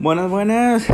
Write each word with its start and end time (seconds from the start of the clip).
Buenas, 0.00 0.30
buenas. 0.30 0.86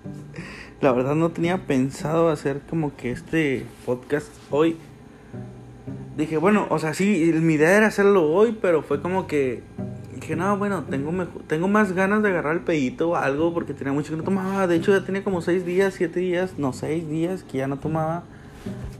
La 0.80 0.92
verdad 0.92 1.16
no 1.16 1.32
tenía 1.32 1.66
pensado 1.66 2.28
hacer 2.28 2.60
como 2.70 2.94
que 2.94 3.10
este 3.10 3.66
podcast 3.84 4.28
hoy. 4.50 4.76
Dije, 6.16 6.36
bueno, 6.36 6.68
o 6.70 6.78
sea, 6.78 6.94
sí, 6.94 7.32
mi 7.42 7.54
idea 7.54 7.76
era 7.76 7.88
hacerlo 7.88 8.30
hoy, 8.30 8.56
pero 8.62 8.82
fue 8.82 9.02
como 9.02 9.26
que 9.26 9.64
dije, 10.14 10.36
no, 10.36 10.56
bueno, 10.56 10.84
tengo, 10.84 11.10
tengo 11.48 11.66
más 11.66 11.92
ganas 11.92 12.22
de 12.22 12.28
agarrar 12.28 12.54
el 12.54 12.60
pedito 12.60 13.10
o 13.10 13.16
algo 13.16 13.52
porque 13.52 13.74
tenía 13.74 13.92
mucho 13.92 14.12
que 14.12 14.18
no 14.18 14.22
tomaba. 14.22 14.68
De 14.68 14.76
hecho, 14.76 14.96
ya 14.96 15.04
tenía 15.04 15.24
como 15.24 15.40
seis 15.40 15.66
días, 15.66 15.94
siete 15.94 16.20
días, 16.20 16.54
no, 16.56 16.72
seis 16.72 17.08
días 17.08 17.42
que 17.42 17.58
ya 17.58 17.66
no 17.66 17.80
tomaba. 17.80 18.22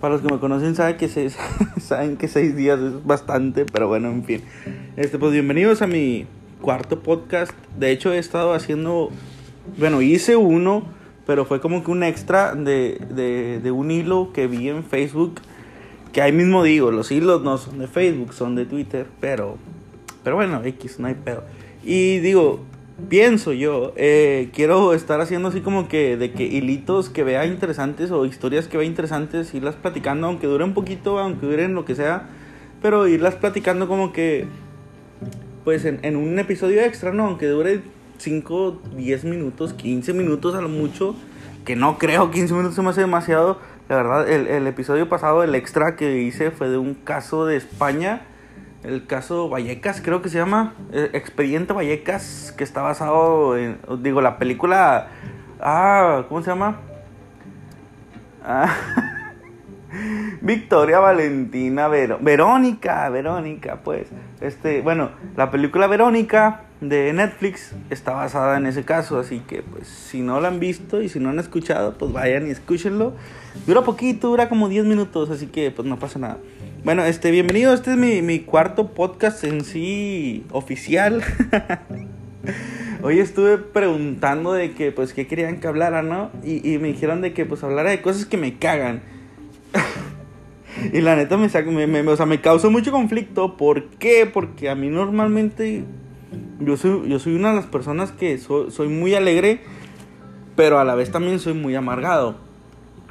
Para 0.00 0.14
los 0.14 0.22
que 0.22 0.32
me 0.32 0.40
conocen 0.40 0.74
saben 0.74 0.96
que, 0.96 1.06
seis, 1.06 1.38
saben 1.80 2.16
que 2.16 2.26
seis 2.26 2.56
días 2.56 2.80
es 2.80 3.06
bastante, 3.06 3.64
pero 3.64 3.86
bueno, 3.86 4.10
en 4.10 4.24
fin. 4.24 4.42
Este, 4.96 5.20
pues 5.20 5.30
bienvenidos 5.30 5.82
a 5.82 5.86
mi 5.86 6.26
cuarto 6.60 7.00
podcast. 7.00 7.54
De 7.80 7.90
hecho, 7.92 8.12
he 8.12 8.18
estado 8.18 8.52
haciendo, 8.52 9.08
bueno, 9.78 10.02
hice 10.02 10.36
uno, 10.36 10.84
pero 11.26 11.46
fue 11.46 11.62
como 11.62 11.82
que 11.82 11.90
un 11.90 12.02
extra 12.02 12.54
de, 12.54 13.58
de, 13.62 13.70
un 13.70 13.90
hilo 13.90 14.34
que 14.34 14.46
vi 14.46 14.68
en 14.68 14.84
Facebook. 14.84 15.40
Que 16.12 16.20
ahí 16.20 16.30
mismo 16.30 16.62
digo, 16.62 16.90
los 16.90 17.10
hilos 17.10 17.42
no 17.42 17.56
son 17.56 17.78
de 17.78 17.86
Facebook, 17.86 18.34
son 18.34 18.54
de 18.54 18.66
Twitter, 18.66 19.06
pero, 19.18 19.56
pero 20.22 20.36
bueno, 20.36 20.60
X, 20.62 20.98
no 20.98 21.06
hay 21.06 21.14
pedo. 21.14 21.42
Y 21.82 22.18
digo, 22.18 22.60
pienso 23.08 23.54
yo, 23.54 23.94
eh, 23.96 24.50
quiero 24.52 24.92
estar 24.92 25.22
haciendo 25.22 25.48
así 25.48 25.62
como 25.62 25.88
que 25.88 26.18
de 26.18 26.32
que 26.32 26.42
hilitos 26.42 27.08
que 27.08 27.24
vea 27.24 27.46
interesantes 27.46 28.10
o 28.10 28.26
historias 28.26 28.68
que 28.68 28.76
vea 28.76 28.86
interesantes, 28.86 29.54
irlas 29.54 29.76
platicando, 29.76 30.26
aunque 30.26 30.46
dure 30.46 30.64
un 30.64 30.74
poquito, 30.74 31.18
aunque 31.18 31.46
duren 31.46 31.74
lo 31.74 31.86
que 31.86 31.94
sea, 31.94 32.28
pero 32.82 33.08
irlas 33.08 33.36
platicando 33.36 33.88
como 33.88 34.12
que 34.12 34.48
pues 35.70 35.84
en, 35.84 36.16
un 36.16 36.36
episodio 36.40 36.80
extra, 36.80 37.12
¿no? 37.12 37.26
Aunque 37.26 37.46
dure 37.46 37.80
5, 38.18 38.82
10 38.96 39.24
minutos, 39.24 39.72
15 39.72 40.12
minutos 40.14 40.56
a 40.56 40.60
lo 40.60 40.68
mucho, 40.68 41.14
que 41.64 41.76
no 41.76 41.96
creo, 41.96 42.32
15 42.32 42.54
minutos 42.54 42.74
se 42.74 42.82
me 42.82 42.88
hace 42.88 43.02
demasiado. 43.02 43.60
La 43.88 43.94
verdad, 43.94 44.28
el, 44.28 44.48
el 44.48 44.66
episodio 44.66 45.08
pasado, 45.08 45.44
el 45.44 45.54
extra 45.54 45.94
que 45.94 46.22
hice 46.22 46.50
fue 46.50 46.68
de 46.68 46.76
un 46.76 46.94
caso 46.94 47.46
de 47.46 47.56
España, 47.56 48.22
el 48.82 49.06
caso 49.06 49.48
Vallecas, 49.48 50.00
creo 50.00 50.22
que 50.22 50.28
se 50.28 50.38
llama, 50.38 50.74
eh, 50.90 51.10
Expediente 51.12 51.72
Vallecas, 51.72 52.52
que 52.58 52.64
está 52.64 52.82
basado 52.82 53.56
en, 53.56 53.78
digo, 54.00 54.20
la 54.20 54.38
película, 54.38 55.06
ah, 55.60 56.24
¿cómo 56.28 56.42
se 56.42 56.50
llama? 56.50 56.80
Ah. 58.42 58.74
Victoria 60.50 60.98
Valentina 60.98 61.86
Verónica, 61.86 63.08
Verónica, 63.08 63.82
pues. 63.84 64.08
Este, 64.40 64.80
bueno, 64.80 65.12
la 65.36 65.48
película 65.52 65.86
Verónica 65.86 66.62
de 66.80 67.12
Netflix 67.12 67.72
está 67.88 68.14
basada 68.14 68.56
en 68.56 68.66
ese 68.66 68.82
caso, 68.82 69.20
así 69.20 69.42
que 69.46 69.62
pues 69.62 69.86
si 69.86 70.22
no 70.22 70.40
la 70.40 70.48
han 70.48 70.58
visto 70.58 71.02
y 71.02 71.08
si 71.08 71.20
no 71.20 71.28
han 71.28 71.38
escuchado, 71.38 71.96
pues 71.96 72.12
vayan 72.12 72.48
y 72.48 72.50
escúchenlo. 72.50 73.14
Dura 73.64 73.82
poquito, 73.82 74.26
dura 74.26 74.48
como 74.48 74.68
10 74.68 74.86
minutos, 74.86 75.30
así 75.30 75.46
que 75.46 75.70
pues 75.70 75.86
no 75.86 76.00
pasa 76.00 76.18
nada. 76.18 76.38
Bueno, 76.82 77.04
este, 77.04 77.30
bienvenido, 77.30 77.72
este 77.72 77.92
es 77.92 77.96
mi, 77.96 78.20
mi 78.20 78.40
cuarto 78.40 78.88
podcast 78.88 79.44
en 79.44 79.62
sí 79.62 80.44
oficial. 80.50 81.22
Hoy 83.04 83.20
estuve 83.20 83.56
preguntando 83.58 84.52
de 84.52 84.72
que 84.72 84.90
pues 84.90 85.14
qué 85.14 85.28
querían 85.28 85.60
que 85.60 85.68
hablara, 85.68 86.02
¿no? 86.02 86.32
Y, 86.42 86.68
y 86.68 86.78
me 86.78 86.88
dijeron 86.88 87.20
de 87.20 87.34
que 87.34 87.46
pues 87.46 87.62
hablara 87.62 87.90
de 87.90 88.02
cosas 88.02 88.26
que 88.26 88.36
me 88.36 88.58
cagan. 88.58 89.19
Y 90.92 91.00
la 91.00 91.16
neta 91.16 91.36
me, 91.36 91.86
me, 91.86 92.00
o 92.08 92.16
sea, 92.16 92.26
me 92.26 92.40
causó 92.40 92.70
mucho 92.70 92.92
conflicto. 92.92 93.56
¿Por 93.56 93.90
qué? 93.90 94.28
Porque 94.32 94.68
a 94.68 94.74
mí 94.74 94.88
normalmente 94.88 95.84
yo 96.60 96.76
soy, 96.76 97.08
yo 97.08 97.18
soy 97.18 97.34
una 97.34 97.50
de 97.50 97.56
las 97.56 97.66
personas 97.66 98.12
que 98.12 98.38
soy 98.38 98.88
muy 98.88 99.14
alegre, 99.14 99.60
pero 100.56 100.78
a 100.78 100.84
la 100.84 100.94
vez 100.94 101.10
también 101.10 101.38
soy 101.38 101.54
muy 101.54 101.74
amargado. 101.74 102.36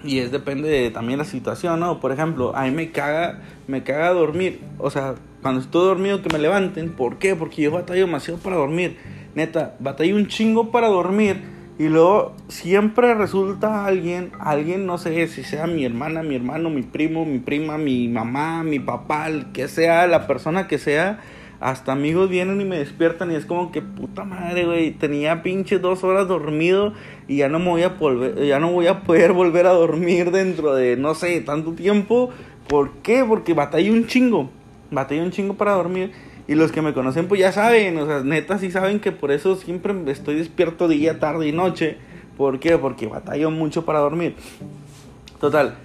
Y 0.03 0.19
es 0.19 0.31
depende 0.31 0.69
de 0.69 0.91
también 0.91 1.19
la 1.19 1.25
situación, 1.25 1.79
¿no? 1.81 2.00
Por 2.00 2.12
ejemplo, 2.12 2.56
a 2.56 2.63
mí 2.63 2.72
me 2.72 2.91
caga, 2.91 3.41
me 3.68 3.84
caga 3.84 4.13
dormir. 4.13 4.62
O 4.78 4.90
sea, 4.90 5.16
cuando 5.41 5.59
estoy 5.59 5.85
dormido 5.85 6.22
que 6.22 6.29
me 6.31 6.40
levanten. 6.40 6.91
¿Por 6.91 7.18
qué? 7.18 7.35
Porque 7.35 7.63
yo 7.63 7.72
batallo 7.72 8.06
demasiado 8.06 8.40
para 8.40 8.56
dormir. 8.56 8.97
Neta, 9.35 9.75
batallo 9.79 10.16
un 10.16 10.28
chingo 10.28 10.72
para 10.72 10.88
dormir 10.88 11.59
y 11.79 11.88
luego 11.88 12.34
siempre 12.50 13.13
resulta 13.13 13.85
alguien, 13.85 14.34
alguien, 14.38 14.85
no 14.85 14.97
sé 14.97 15.25
si 15.28 15.45
sea 15.45 15.66
mi 15.66 15.85
hermana, 15.85 16.23
mi 16.23 16.35
hermano, 16.35 16.69
mi 16.69 16.81
primo, 16.81 17.25
mi 17.25 17.40
prima, 17.40 17.78
mi 17.78 18.09
mamá, 18.09 18.63
mi 18.63 18.79
papá, 18.79 19.28
el 19.28 19.53
que 19.53 19.69
sea, 19.69 20.06
la 20.06 20.28
persona 20.28 20.67
que 20.67 20.78
sea, 20.78 21.22
hasta 21.62 21.94
amigos 21.94 22.29
vienen 22.29 22.59
y 22.59 22.66
me 22.66 22.79
despiertan 22.79 23.31
y 23.31 23.35
es 23.35 23.45
como 23.45 23.72
que 23.72 23.81
puta 23.81 24.25
madre, 24.25 24.66
güey, 24.66 24.91
tenía 24.91 25.41
pinche 25.41 25.79
dos 25.79 26.03
horas 26.03 26.28
dormido 26.28 26.91
y 27.29 27.38
ya 27.38 27.47
no 27.47 27.59
me 27.59 27.69
voy 27.69 27.84
a 27.84 27.90
volver, 27.90 28.46
ya 28.46 28.59
no 28.59 28.73
voy 28.73 28.88
a 28.88 29.03
poder 29.03 29.31
volver 29.31 29.66
a 29.66 29.72
dormir 29.72 30.31
dentro 30.31 30.75
de, 30.75 30.97
no 30.97 31.16
sé, 31.16 31.40
tanto 31.40 31.72
tiempo. 31.72 32.29
¿Por 32.67 32.91
qué? 33.03 33.23
Porque 33.25 33.53
batallé 33.53 33.90
un 33.90 34.06
chingo, 34.06 34.50
batallé 34.91 35.22
un 35.22 35.31
chingo 35.31 35.53
para 35.53 35.75
dormir. 35.75 36.11
Y 36.49 36.55
los 36.55 36.71
que 36.71 36.81
me 36.81 36.95
conocen, 36.95 37.27
pues 37.27 37.39
ya 37.39 37.51
saben, 37.51 37.95
o 37.99 38.07
sea, 38.07 38.21
neta 38.21 38.57
sí 38.57 38.71
saben 38.71 38.99
que 38.99 39.11
por 39.11 39.29
eso 39.29 39.55
siempre 39.55 39.93
estoy 40.07 40.33
despierto 40.33 40.87
día, 40.87 41.19
tarde 41.19 41.47
y 41.47 41.51
noche. 41.51 41.97
¿Por 42.37 42.59
qué? 42.59 42.75
Porque 42.75 43.05
batallo 43.05 43.51
mucho 43.51 43.85
para 43.85 43.99
dormir. 43.99 44.33
Total. 45.39 45.75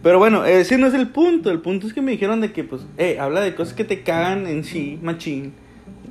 Pero 0.00 0.20
bueno, 0.20 0.44
ese 0.44 0.78
no 0.78 0.86
es 0.86 0.94
el 0.94 1.08
punto. 1.08 1.50
El 1.50 1.58
punto 1.58 1.88
es 1.88 1.92
que 1.92 2.02
me 2.02 2.12
dijeron 2.12 2.40
de 2.40 2.52
que, 2.52 2.62
pues, 2.62 2.86
eh, 2.98 3.18
habla 3.18 3.40
de 3.40 3.56
cosas 3.56 3.74
que 3.74 3.82
te 3.82 4.04
cagan 4.04 4.46
en 4.46 4.62
sí, 4.62 4.96
machín. 5.02 5.54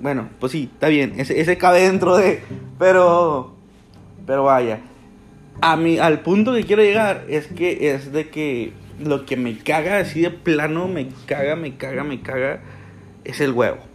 Bueno, 0.01 0.28
pues 0.41 0.51
sí, 0.51 0.69
está 0.73 0.89
bien. 0.89 1.13
Ese, 1.16 1.39
ese 1.39 1.57
cabe 1.57 1.79
dentro 1.79 2.17
de. 2.17 2.41
Pero. 2.78 3.55
Pero 4.28 4.43
vaya. 4.43 4.81
A 5.61 5.78
mí, 5.78 5.99
al 5.99 6.19
punto 6.19 6.51
que 6.53 6.66
quiero 6.66 6.81
llegar 6.81 7.23
es 7.29 7.47
que 7.47 7.93
es 7.93 8.11
de 8.11 8.28
que 8.28 8.73
lo 9.01 9.25
que 9.25 9.38
me 9.38 9.57
caga 9.57 9.99
así 9.99 10.19
de 10.19 10.31
plano, 10.31 10.89
me 10.89 11.07
caga, 11.28 11.55
me 11.55 11.78
caga, 11.78 12.03
me 12.03 12.19
caga, 12.19 12.59
es 13.23 13.39
el 13.39 13.53
huevo 13.53 13.89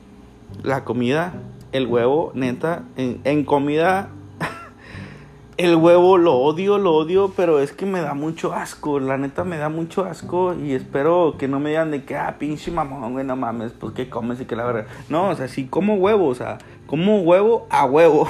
la 0.62 0.84
comida, 0.84 1.34
el 1.72 1.86
huevo, 1.86 2.32
neta, 2.34 2.82
en, 2.96 3.44
comida, 3.44 4.08
el 5.56 5.76
huevo 5.76 6.18
lo 6.18 6.34
odio, 6.34 6.78
lo 6.78 6.94
odio, 6.94 7.32
pero 7.36 7.60
es 7.60 7.72
que 7.72 7.86
me 7.86 8.00
da 8.00 8.14
mucho 8.14 8.52
asco, 8.52 9.00
la 9.00 9.18
neta 9.18 9.44
me 9.44 9.58
da 9.58 9.68
mucho 9.68 10.04
asco 10.04 10.54
y 10.54 10.72
espero 10.72 11.36
que 11.38 11.48
no 11.48 11.60
me 11.60 11.70
digan 11.70 11.90
de 11.90 12.04
que, 12.04 12.16
ah, 12.16 12.36
pinche 12.38 12.70
mamón, 12.70 13.12
güey, 13.12 13.24
no 13.24 13.36
mames, 13.36 13.72
pues 13.72 13.94
que 13.94 14.08
comes 14.08 14.40
y 14.40 14.44
que 14.44 14.56
la 14.56 14.64
verdad. 14.64 14.86
No, 15.08 15.28
o 15.30 15.34
sea, 15.34 15.48
sí 15.48 15.66
como 15.66 15.94
huevo, 15.96 16.28
o 16.28 16.34
sea, 16.34 16.58
como 16.86 17.20
huevo 17.22 17.66
a 17.70 17.84
huevo. 17.84 18.28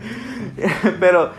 pero, 1.00 1.30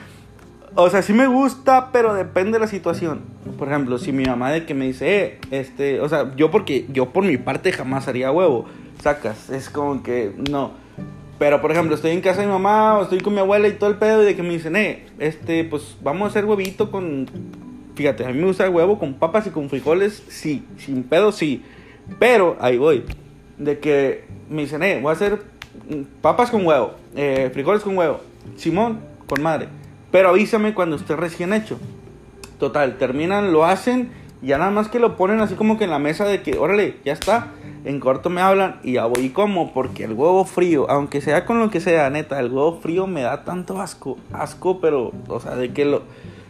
o 0.76 0.90
sea, 0.90 1.02
sí 1.02 1.14
me 1.14 1.28
gusta, 1.28 1.90
pero 1.92 2.14
depende 2.14 2.54
de 2.54 2.59
la 2.59 2.68
situación. 2.68 3.22
Por 3.58 3.68
ejemplo, 3.68 3.98
si 3.98 4.12
mi 4.12 4.26
mamá 4.26 4.52
de 4.52 4.66
que 4.66 4.74
me 4.74 4.86
dice, 4.86 5.24
eh, 5.24 5.40
este, 5.52 6.00
o 6.00 6.09
sea, 6.09 6.36
yo 6.36 6.52
porque, 6.52 6.86
yo 6.90 7.09
por 7.09 7.24
mi 7.24 7.38
parte 7.38 7.72
jamás 7.72 8.08
haría 8.08 8.32
huevo 8.32 8.66
sacas. 9.02 9.50
Es 9.50 9.70
como 9.70 10.02
que 10.04 10.34
no. 10.50 10.72
Pero 11.40 11.60
por 11.60 11.72
ejemplo, 11.72 11.96
estoy 11.96 12.12
en 12.12 12.22
casa 12.22 12.42
de 12.42 12.48
mi 12.48 12.54
mamá 12.54 13.00
o 13.00 13.04
estoy 13.04 13.20
con 13.20 13.34
mi 13.34 13.40
abuela 13.40 13.68
y 13.68 13.74
todo 13.74 13.90
el 13.90 13.98
pedo 13.98 14.22
y 14.22 14.26
de 14.26 14.36
que 14.36 14.44
me 14.44 14.50
dicen, 14.50 14.76
eh, 14.76 15.08
este, 15.20 15.64
pues 15.64 15.98
vamos 16.02 16.24
a 16.24 16.28
hacer 16.28 16.46
huevito 16.46 16.92
con. 16.92 17.28
Fíjate, 17.96 18.26
a 18.26 18.30
mí 18.30 18.40
me 18.40 18.48
gusta 18.48 18.66
el 18.66 18.74
huevo 18.74 18.98
con 19.00 19.16
papas 19.16 19.48
y 19.48 19.50
con 19.50 19.70
frijoles, 19.70 20.24
sí. 20.28 20.64
Sin 20.78 21.04
pedo, 21.04 21.31
sí. 21.31 21.64
Pero 22.20 22.58
ahí 22.62 22.78
voy. 22.78 23.04
De 23.58 23.80
que 23.80 24.26
me 24.50 24.62
dicen, 24.62 24.84
eh, 24.84 25.00
voy 25.02 25.10
a 25.10 25.14
hacer 25.14 25.42
papas 26.22 26.52
con 26.52 26.66
huevo, 26.66 26.94
eh, 27.16 27.50
frijoles 27.54 27.81
con 27.81 27.98
huevo. 27.98 28.22
Simón, 28.56 29.00
con 29.28 29.42
madre. 29.42 29.68
Pero 30.12 30.30
avísame 30.30 30.74
cuando 30.74 30.96
esté 30.96 31.16
recién 31.16 31.54
hecho. 31.54 31.80
Total, 32.60 32.98
terminan, 32.98 33.52
lo 33.52 33.66
hacen 33.66 34.12
ya 34.42 34.58
nada 34.58 34.72
más 34.72 34.88
que 34.88 35.00
lo 35.00 35.18
ponen 35.18 35.40
así 35.40 35.54
como 35.54 35.78
que 35.78 35.84
en 35.84 35.92
la 35.92 36.00
mesa 36.00 36.25
de 36.25 36.42
que, 36.42 36.58
órale, 36.58 36.96
ya 37.06 37.13
está 37.13 37.50
en 37.84 38.00
corto 38.00 38.30
me 38.30 38.42
hablan 38.42 38.80
y 38.84 38.94
ya 38.94 39.06
voy 39.06 39.25
y 39.25 39.30
como, 39.30 39.74
porque 39.74 40.04
el 40.04 40.13
huevo 40.13 40.46
frío, 40.46 40.90
aunque 40.90 41.22
sea 41.22 41.46
con 41.46 41.60
lo 41.60 41.69
que 41.69 41.80
sea, 41.80 42.10
neta, 42.10 42.40
el 42.40 42.52
huevo 42.52 42.80
frío 42.80 43.08
me 43.08 43.22
da 43.22 43.44
tanto 43.44 43.80
asco, 43.80 44.18
asco, 44.34 44.80
pero, 44.81 45.12
o 45.28 45.40
sea, 45.40 45.56
de 45.56 45.74
que 45.74 45.86
lo, 45.86 46.04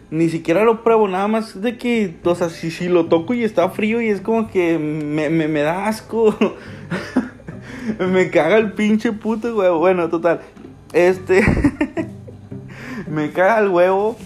ni 0.10 0.30
siquiera 0.30 0.64
lo 0.64 0.84
pruebo, 0.84 1.07
nada 1.07 1.28
más 1.28 1.62
de 1.62 1.78
que, 1.78 2.16
o 2.24 2.36
sea, 2.36 2.50
si, 2.50 2.72
si 2.72 2.88
lo 2.88 3.06
toco 3.06 3.34
y 3.34 3.44
está 3.44 3.69
frío 3.69 4.02
y 4.02 4.07
es 4.07 4.22
como 4.22 4.50
que 4.50 4.78
me, 4.78 5.30
me, 5.30 5.62
da 5.62 5.88
asco, 5.88 6.36
me 8.00 8.30
caga 8.30 8.57
el 8.57 8.72
pinche 8.74 9.12
puto 9.12 9.56
huevo, 9.56 9.80
bueno, 9.80 10.10
total, 10.10 10.42
este, 10.94 11.44
me 13.12 13.31
caga 13.31 13.60
el 13.60 13.69
huevo 13.69 14.18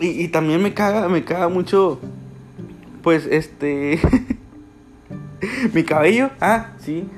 y, 0.00 0.08
y 0.08 0.28
también 0.28 0.60
me 0.62 0.74
caga, 0.74 1.08
me 1.08 1.24
caga 1.24 1.48
mucho, 1.48 2.00
pues, 3.02 3.26
este... 3.26 4.00
mi 5.72 5.84
cabello, 5.84 6.30
ah, 6.40 6.72
sí, 6.78 7.08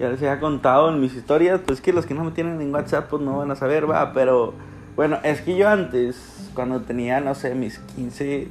ya 0.00 0.08
les 0.08 0.18
había 0.20 0.40
contado 0.40 0.92
en 0.92 1.00
mis 1.00 1.14
historias, 1.14 1.60
pues 1.64 1.80
que 1.80 1.92
los 1.92 2.06
que 2.06 2.14
no 2.14 2.24
me 2.24 2.32
tienen 2.32 2.60
en 2.60 2.74
WhatsApp 2.74 3.08
pues 3.08 3.22
no 3.22 3.38
van 3.38 3.52
a 3.52 3.56
saber, 3.56 3.88
va, 3.88 4.12
pero 4.12 4.52
bueno, 4.96 5.18
es 5.22 5.40
que 5.42 5.56
yo 5.56 5.68
antes, 5.68 6.50
cuando 6.54 6.80
tenía, 6.80 7.20
no 7.20 7.36
sé, 7.36 7.54
mis 7.54 7.78
15, 7.78 8.48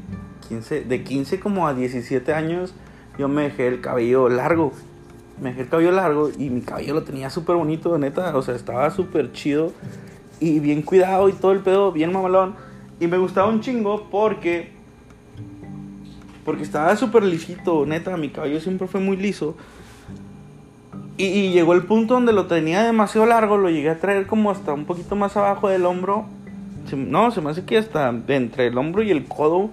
15, 0.48 0.82
de 0.86 1.04
15 1.04 1.42
como 1.42 1.68
a 1.68 1.74
17 1.74 2.34
años, 2.34 2.74
yo 3.18 3.28
me 3.28 3.44
dejé 3.44 3.68
el 3.68 3.82
cabello 3.82 4.30
largo, 4.30 4.72
me 5.42 5.50
dejé 5.50 5.64
el 5.64 5.70
cabello 5.70 5.92
largo 5.92 6.30
y 6.38 6.50
mi 6.50 6.62
cabello 6.62 6.94
lo 6.94 7.04
tenía 7.04 7.30
súper 7.30 7.58
bonito, 7.58 7.98
neta, 7.98 8.36
o 8.38 8.42
sea, 8.42 8.56
estaba 8.56 8.90
súper 8.92 9.34
chido. 9.34 9.74
Y 10.40 10.60
bien 10.60 10.82
cuidado 10.82 11.30
y 11.30 11.34
todo 11.34 11.52
el 11.52 11.60
pedo, 11.60 11.92
bien 11.92 12.12
mamalón. 12.12 12.56
Y 13.00 13.08
me 13.08 13.18
gustaba 13.18 13.48
un 13.48 13.62
chingo 13.62 14.08
porque. 14.10 14.72
Porque 16.46 16.64
estaba 16.64 16.96
súper 16.96 17.24
lisito, 17.24 17.86
neta, 17.86 18.16
mi 18.16 18.30
cabello 18.30 18.60
siempre 18.60 18.88
fue 18.88 19.02
muy 19.02 19.18
liso. 19.18 19.58
Y, 21.18 21.26
y, 21.26 21.52
llegó 21.52 21.74
el 21.74 21.84
punto 21.84 22.14
donde 22.14 22.32
lo 22.32 22.46
tenía 22.46 22.84
demasiado 22.84 23.26
largo, 23.26 23.58
lo 23.58 23.70
llegué 23.70 23.90
a 23.90 24.00
traer 24.00 24.28
como 24.28 24.52
hasta 24.52 24.72
un 24.72 24.86
poquito 24.86 25.16
más 25.16 25.36
abajo 25.36 25.68
del 25.68 25.86
hombro. 25.86 26.26
no, 26.96 27.32
se 27.32 27.42
me 27.42 27.50
hace 27.50 27.66
que 27.66 27.78
hasta 27.78 28.14
entre 28.28 28.68
el 28.68 28.78
hombro 28.78 29.02
y 29.02 29.12
el 29.12 29.26
codo. 29.26 29.72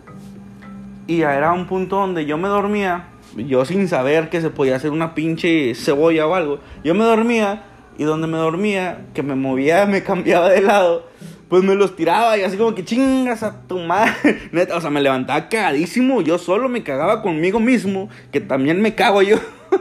Y 1.07 1.21
era 1.21 1.53
un 1.53 1.67
punto 1.67 1.97
donde 1.97 2.25
yo 2.25 2.39
me 2.39 2.49
dormía, 2.49 3.09
yo 3.37 3.65
sin 3.67 3.89
saber 3.89 4.31
que 4.31 4.41
se 4.41 4.49
podía 4.49 4.77
hacer 4.77 4.91
una 4.91 5.15
pinche 5.15 5.75
cebolla 5.75 6.27
o 6.27 6.35
algo. 6.35 6.61
Yo 6.83 6.95
me 6.95 7.05
dormía 7.05 7.63
y 7.99 8.05
donde 8.05 8.27
me 8.27 8.39
dormía, 8.39 9.07
que 9.15 9.23
me 9.23 9.35
movía, 9.35 9.87
me 9.91 10.03
cambiaba 10.03 10.49
de 10.49 10.63
lado, 10.63 11.09
pues 11.49 11.63
me 11.63 11.75
los 11.75 11.97
tiraba 11.97 12.37
y 12.37 12.43
así 12.43 12.57
como 12.57 12.75
que 12.75 12.85
chingas 12.85 13.43
a 13.43 13.63
tu 13.67 13.79
madre. 13.79 14.15
O 14.75 14.81
sea, 14.81 14.91
me 14.91 15.01
levantaba 15.01 15.49
cagadísimo, 15.49 16.23
yo 16.23 16.39
solo 16.39 16.69
me 16.69 16.83
cagaba 16.83 17.23
conmigo 17.23 17.61
mismo, 17.61 18.09
que 18.33 18.41
también 18.41 18.81
me 18.81 18.95
cago 18.95 19.23
yo. 19.23 19.37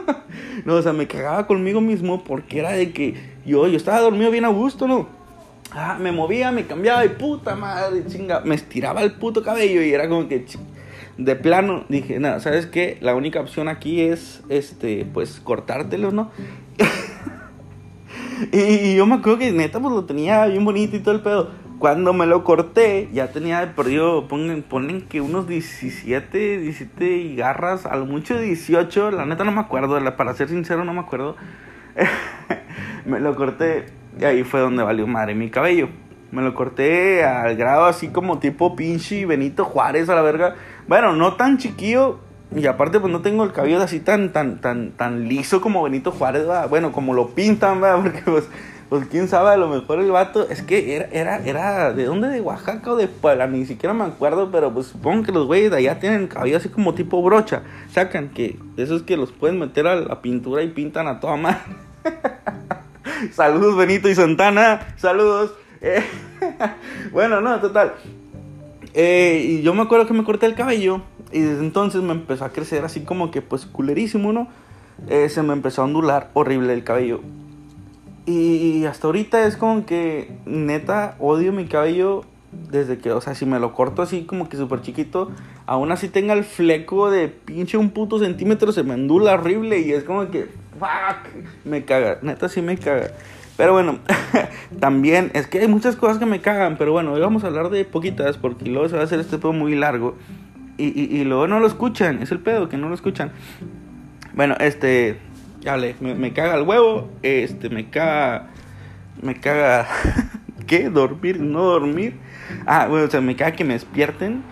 no, 0.64 0.74
o 0.74 0.82
sea, 0.82 0.92
me 0.92 1.06
cagaba 1.06 1.46
conmigo 1.46 1.80
mismo 1.80 2.24
porque 2.24 2.58
era 2.58 2.72
de 2.72 2.92
que 2.92 3.14
yo, 3.44 3.66
yo 3.66 3.76
estaba 3.76 4.00
dormido 4.00 4.30
bien 4.30 4.44
a 4.44 4.48
gusto, 4.48 4.86
¿no? 4.86 5.08
Ah, 5.72 5.98
me 6.00 6.12
movía, 6.12 6.52
me 6.52 6.66
cambiaba 6.66 7.04
y 7.04 7.08
puta 7.08 7.56
madre, 7.56 8.04
chinga, 8.06 8.40
me 8.44 8.54
estiraba 8.54 9.02
el 9.02 9.12
puto 9.12 9.42
cabello 9.42 9.82
y 9.82 9.92
era 9.92 10.08
como 10.08 10.28
que 10.28 10.46
de 11.16 11.36
plano 11.36 11.84
dije, 11.88 12.18
nada, 12.18 12.40
¿sabes 12.40 12.66
qué? 12.66 12.98
La 13.00 13.14
única 13.14 13.40
opción 13.40 13.68
aquí 13.68 14.00
es 14.00 14.42
este 14.48 15.06
pues 15.12 15.40
cortártelo, 15.42 16.10
¿no? 16.10 16.30
Y, 18.52 18.94
yo 18.96 19.06
me 19.06 19.16
acuerdo 19.16 19.38
que 19.38 19.52
neta 19.52 19.80
pues 19.80 19.94
lo 19.94 20.04
tenía 20.04 20.46
bien 20.46 20.64
bonito 20.64 20.96
y 20.96 21.00
todo 21.00 21.14
el 21.14 21.20
pedo. 21.20 21.50
Cuando 21.78 22.12
me 22.12 22.26
lo 22.26 22.44
corté, 22.44 23.08
ya 23.12 23.32
tenía 23.32 23.74
perdido, 23.74 24.28
ponen, 24.28 24.62
ponen 24.62 25.02
que 25.02 25.20
unos 25.20 25.46
17, 25.48 26.58
17 26.58 27.34
garras, 27.34 27.84
a 27.84 27.96
mucho 27.98 28.38
18, 28.38 29.10
la 29.10 29.26
neta 29.26 29.44
no 29.44 29.52
me 29.52 29.60
acuerdo, 29.60 29.98
para 30.16 30.34
ser 30.34 30.48
sincero 30.48 30.84
no 30.84 30.94
me 30.94 31.00
acuerdo. 31.00 31.36
me 33.04 33.20
lo 33.20 33.34
corté 33.34 33.86
y 34.18 34.24
ahí 34.24 34.44
fue 34.44 34.60
donde 34.60 34.82
valió 34.82 35.06
madre 35.06 35.34
mi 35.34 35.50
cabello. 35.50 35.88
Me 36.30 36.42
lo 36.42 36.54
corté 36.54 37.24
al 37.24 37.54
grado 37.56 37.84
así 37.84 38.08
como 38.08 38.38
tipo 38.38 38.74
pinche 38.74 39.24
Benito 39.26 39.64
Juárez 39.64 40.08
a 40.08 40.14
la 40.14 40.22
verga. 40.22 40.56
Bueno, 40.88 41.14
no 41.14 41.34
tan 41.34 41.58
chiquillo. 41.58 42.18
Y 42.54 42.66
aparte, 42.66 43.00
pues 43.00 43.12
no 43.12 43.20
tengo 43.20 43.42
el 43.42 43.52
cabello 43.52 43.82
así 43.82 43.98
tan, 43.98 44.32
tan, 44.32 44.60
tan, 44.60 44.92
tan 44.92 45.28
liso 45.28 45.60
como 45.60 45.82
Benito 45.82 46.12
Juárez, 46.12 46.46
Bueno, 46.68 46.92
como 46.92 47.12
lo 47.12 47.30
pintan, 47.30 47.80
¿verdad? 47.80 48.00
Porque 48.02 48.22
pues, 48.24 48.44
pues 48.88 49.06
quién 49.08 49.26
sabe, 49.26 49.50
a 49.50 49.56
lo 49.56 49.68
mejor 49.68 49.98
el 49.98 50.12
vato, 50.12 50.48
es 50.48 50.62
que 50.62 50.94
era, 50.94 51.08
era, 51.10 51.44
era, 51.44 51.92
¿de 51.92 52.04
dónde? 52.04 52.28
¿De 52.28 52.40
Oaxaca 52.40 52.92
o 52.92 52.96
de 52.96 53.08
Puebla? 53.08 53.48
Ni 53.48 53.66
siquiera 53.66 53.92
me 53.92 54.04
acuerdo, 54.04 54.52
pero 54.52 54.72
pues 54.72 54.86
supongo 54.86 55.24
que 55.24 55.32
los 55.32 55.46
güeyes 55.46 55.72
de 55.72 55.78
allá 55.78 55.98
tienen 55.98 56.28
cabello 56.28 56.58
así 56.58 56.68
como 56.68 56.94
tipo 56.94 57.20
brocha. 57.22 57.62
Sacan 57.90 58.28
que, 58.28 58.56
esos 58.76 59.02
que 59.02 59.16
los 59.16 59.32
pueden 59.32 59.58
meter 59.58 59.88
a 59.88 59.96
la 59.96 60.22
pintura 60.22 60.62
y 60.62 60.68
pintan 60.68 61.08
a 61.08 61.18
toda 61.18 61.36
madre. 61.36 61.58
saludos 63.32 63.76
Benito 63.76 64.08
y 64.08 64.14
Santana, 64.14 64.94
saludos. 64.96 65.54
Eh, 65.80 66.04
bueno, 67.12 67.40
no, 67.40 67.58
total. 67.58 67.94
Eh, 68.92 69.44
y 69.44 69.62
yo 69.62 69.74
me 69.74 69.82
acuerdo 69.82 70.06
que 70.06 70.14
me 70.14 70.22
corté 70.22 70.46
el 70.46 70.54
cabello 70.54 71.02
y 71.34 71.40
desde 71.40 71.64
entonces 71.64 72.00
me 72.00 72.12
empezó 72.12 72.44
a 72.44 72.50
crecer 72.50 72.84
así 72.84 73.00
como 73.00 73.32
que 73.32 73.42
pues 73.42 73.66
culerísimo, 73.66 74.32
¿no? 74.32 74.46
Eh, 75.08 75.28
se 75.28 75.42
me 75.42 75.52
empezó 75.52 75.82
a 75.82 75.86
ondular 75.86 76.30
horrible 76.32 76.72
el 76.72 76.84
cabello. 76.84 77.22
Y 78.24 78.84
hasta 78.84 79.08
ahorita 79.08 79.44
es 79.44 79.56
como 79.56 79.84
que 79.84 80.30
neta 80.46 81.16
odio 81.18 81.52
mi 81.52 81.66
cabello 81.66 82.24
desde 82.70 82.98
que, 82.98 83.10
o 83.10 83.20
sea, 83.20 83.34
si 83.34 83.46
me 83.46 83.58
lo 83.58 83.72
corto 83.72 84.00
así 84.00 84.22
como 84.22 84.48
que 84.48 84.56
súper 84.56 84.80
chiquito, 84.82 85.32
aún 85.66 85.90
así 85.90 86.08
tenga 86.08 86.34
el 86.34 86.44
fleco 86.44 87.10
de 87.10 87.26
pinche 87.26 87.76
un 87.78 87.90
puto 87.90 88.20
centímetro, 88.20 88.70
se 88.70 88.84
me 88.84 88.94
ondula 88.94 89.34
horrible 89.34 89.80
y 89.80 89.90
es 89.90 90.04
como 90.04 90.30
que, 90.30 90.46
fuck, 90.78 91.34
me 91.64 91.84
caga, 91.84 92.18
neta 92.22 92.48
sí 92.48 92.62
me 92.62 92.78
caga. 92.78 93.10
Pero 93.56 93.72
bueno, 93.72 93.98
también 94.80 95.32
es 95.34 95.48
que 95.48 95.58
hay 95.58 95.68
muchas 95.68 95.96
cosas 95.96 96.18
que 96.18 96.26
me 96.26 96.40
cagan, 96.40 96.76
pero 96.78 96.92
bueno, 96.92 97.12
hoy 97.12 97.20
vamos 97.20 97.42
a 97.42 97.48
hablar 97.48 97.70
de 97.70 97.84
poquitas 97.84 98.38
porque 98.38 98.66
luego 98.66 98.88
se 98.88 98.94
va 98.94 99.02
a 99.02 99.04
hacer 99.04 99.18
este 99.18 99.36
pedo 99.38 99.52
muy 99.52 99.74
largo 99.74 100.14
y, 100.78 100.86
y, 100.86 101.20
y 101.20 101.24
luego 101.24 101.46
no 101.46 101.60
lo 101.60 101.66
escuchan, 101.66 102.22
es 102.22 102.30
el 102.32 102.40
pedo 102.40 102.68
que 102.68 102.76
no 102.76 102.88
lo 102.88 102.94
escuchan. 102.94 103.32
Bueno, 104.34 104.56
este, 104.60 105.18
ya 105.60 105.76
le, 105.76 105.94
me, 106.00 106.14
me 106.14 106.32
caga 106.32 106.56
el 106.56 106.62
huevo, 106.62 107.10
este, 107.22 107.70
me 107.70 107.90
caga, 107.90 108.50
me 109.22 109.40
caga, 109.40 109.86
¿qué? 110.66 110.90
Dormir, 110.90 111.40
no 111.40 111.62
dormir. 111.62 112.16
Ah, 112.66 112.86
bueno, 112.88 113.06
o 113.06 113.10
sea, 113.10 113.20
me 113.20 113.36
caga 113.36 113.52
que 113.52 113.64
me 113.64 113.74
despierten. 113.74 114.42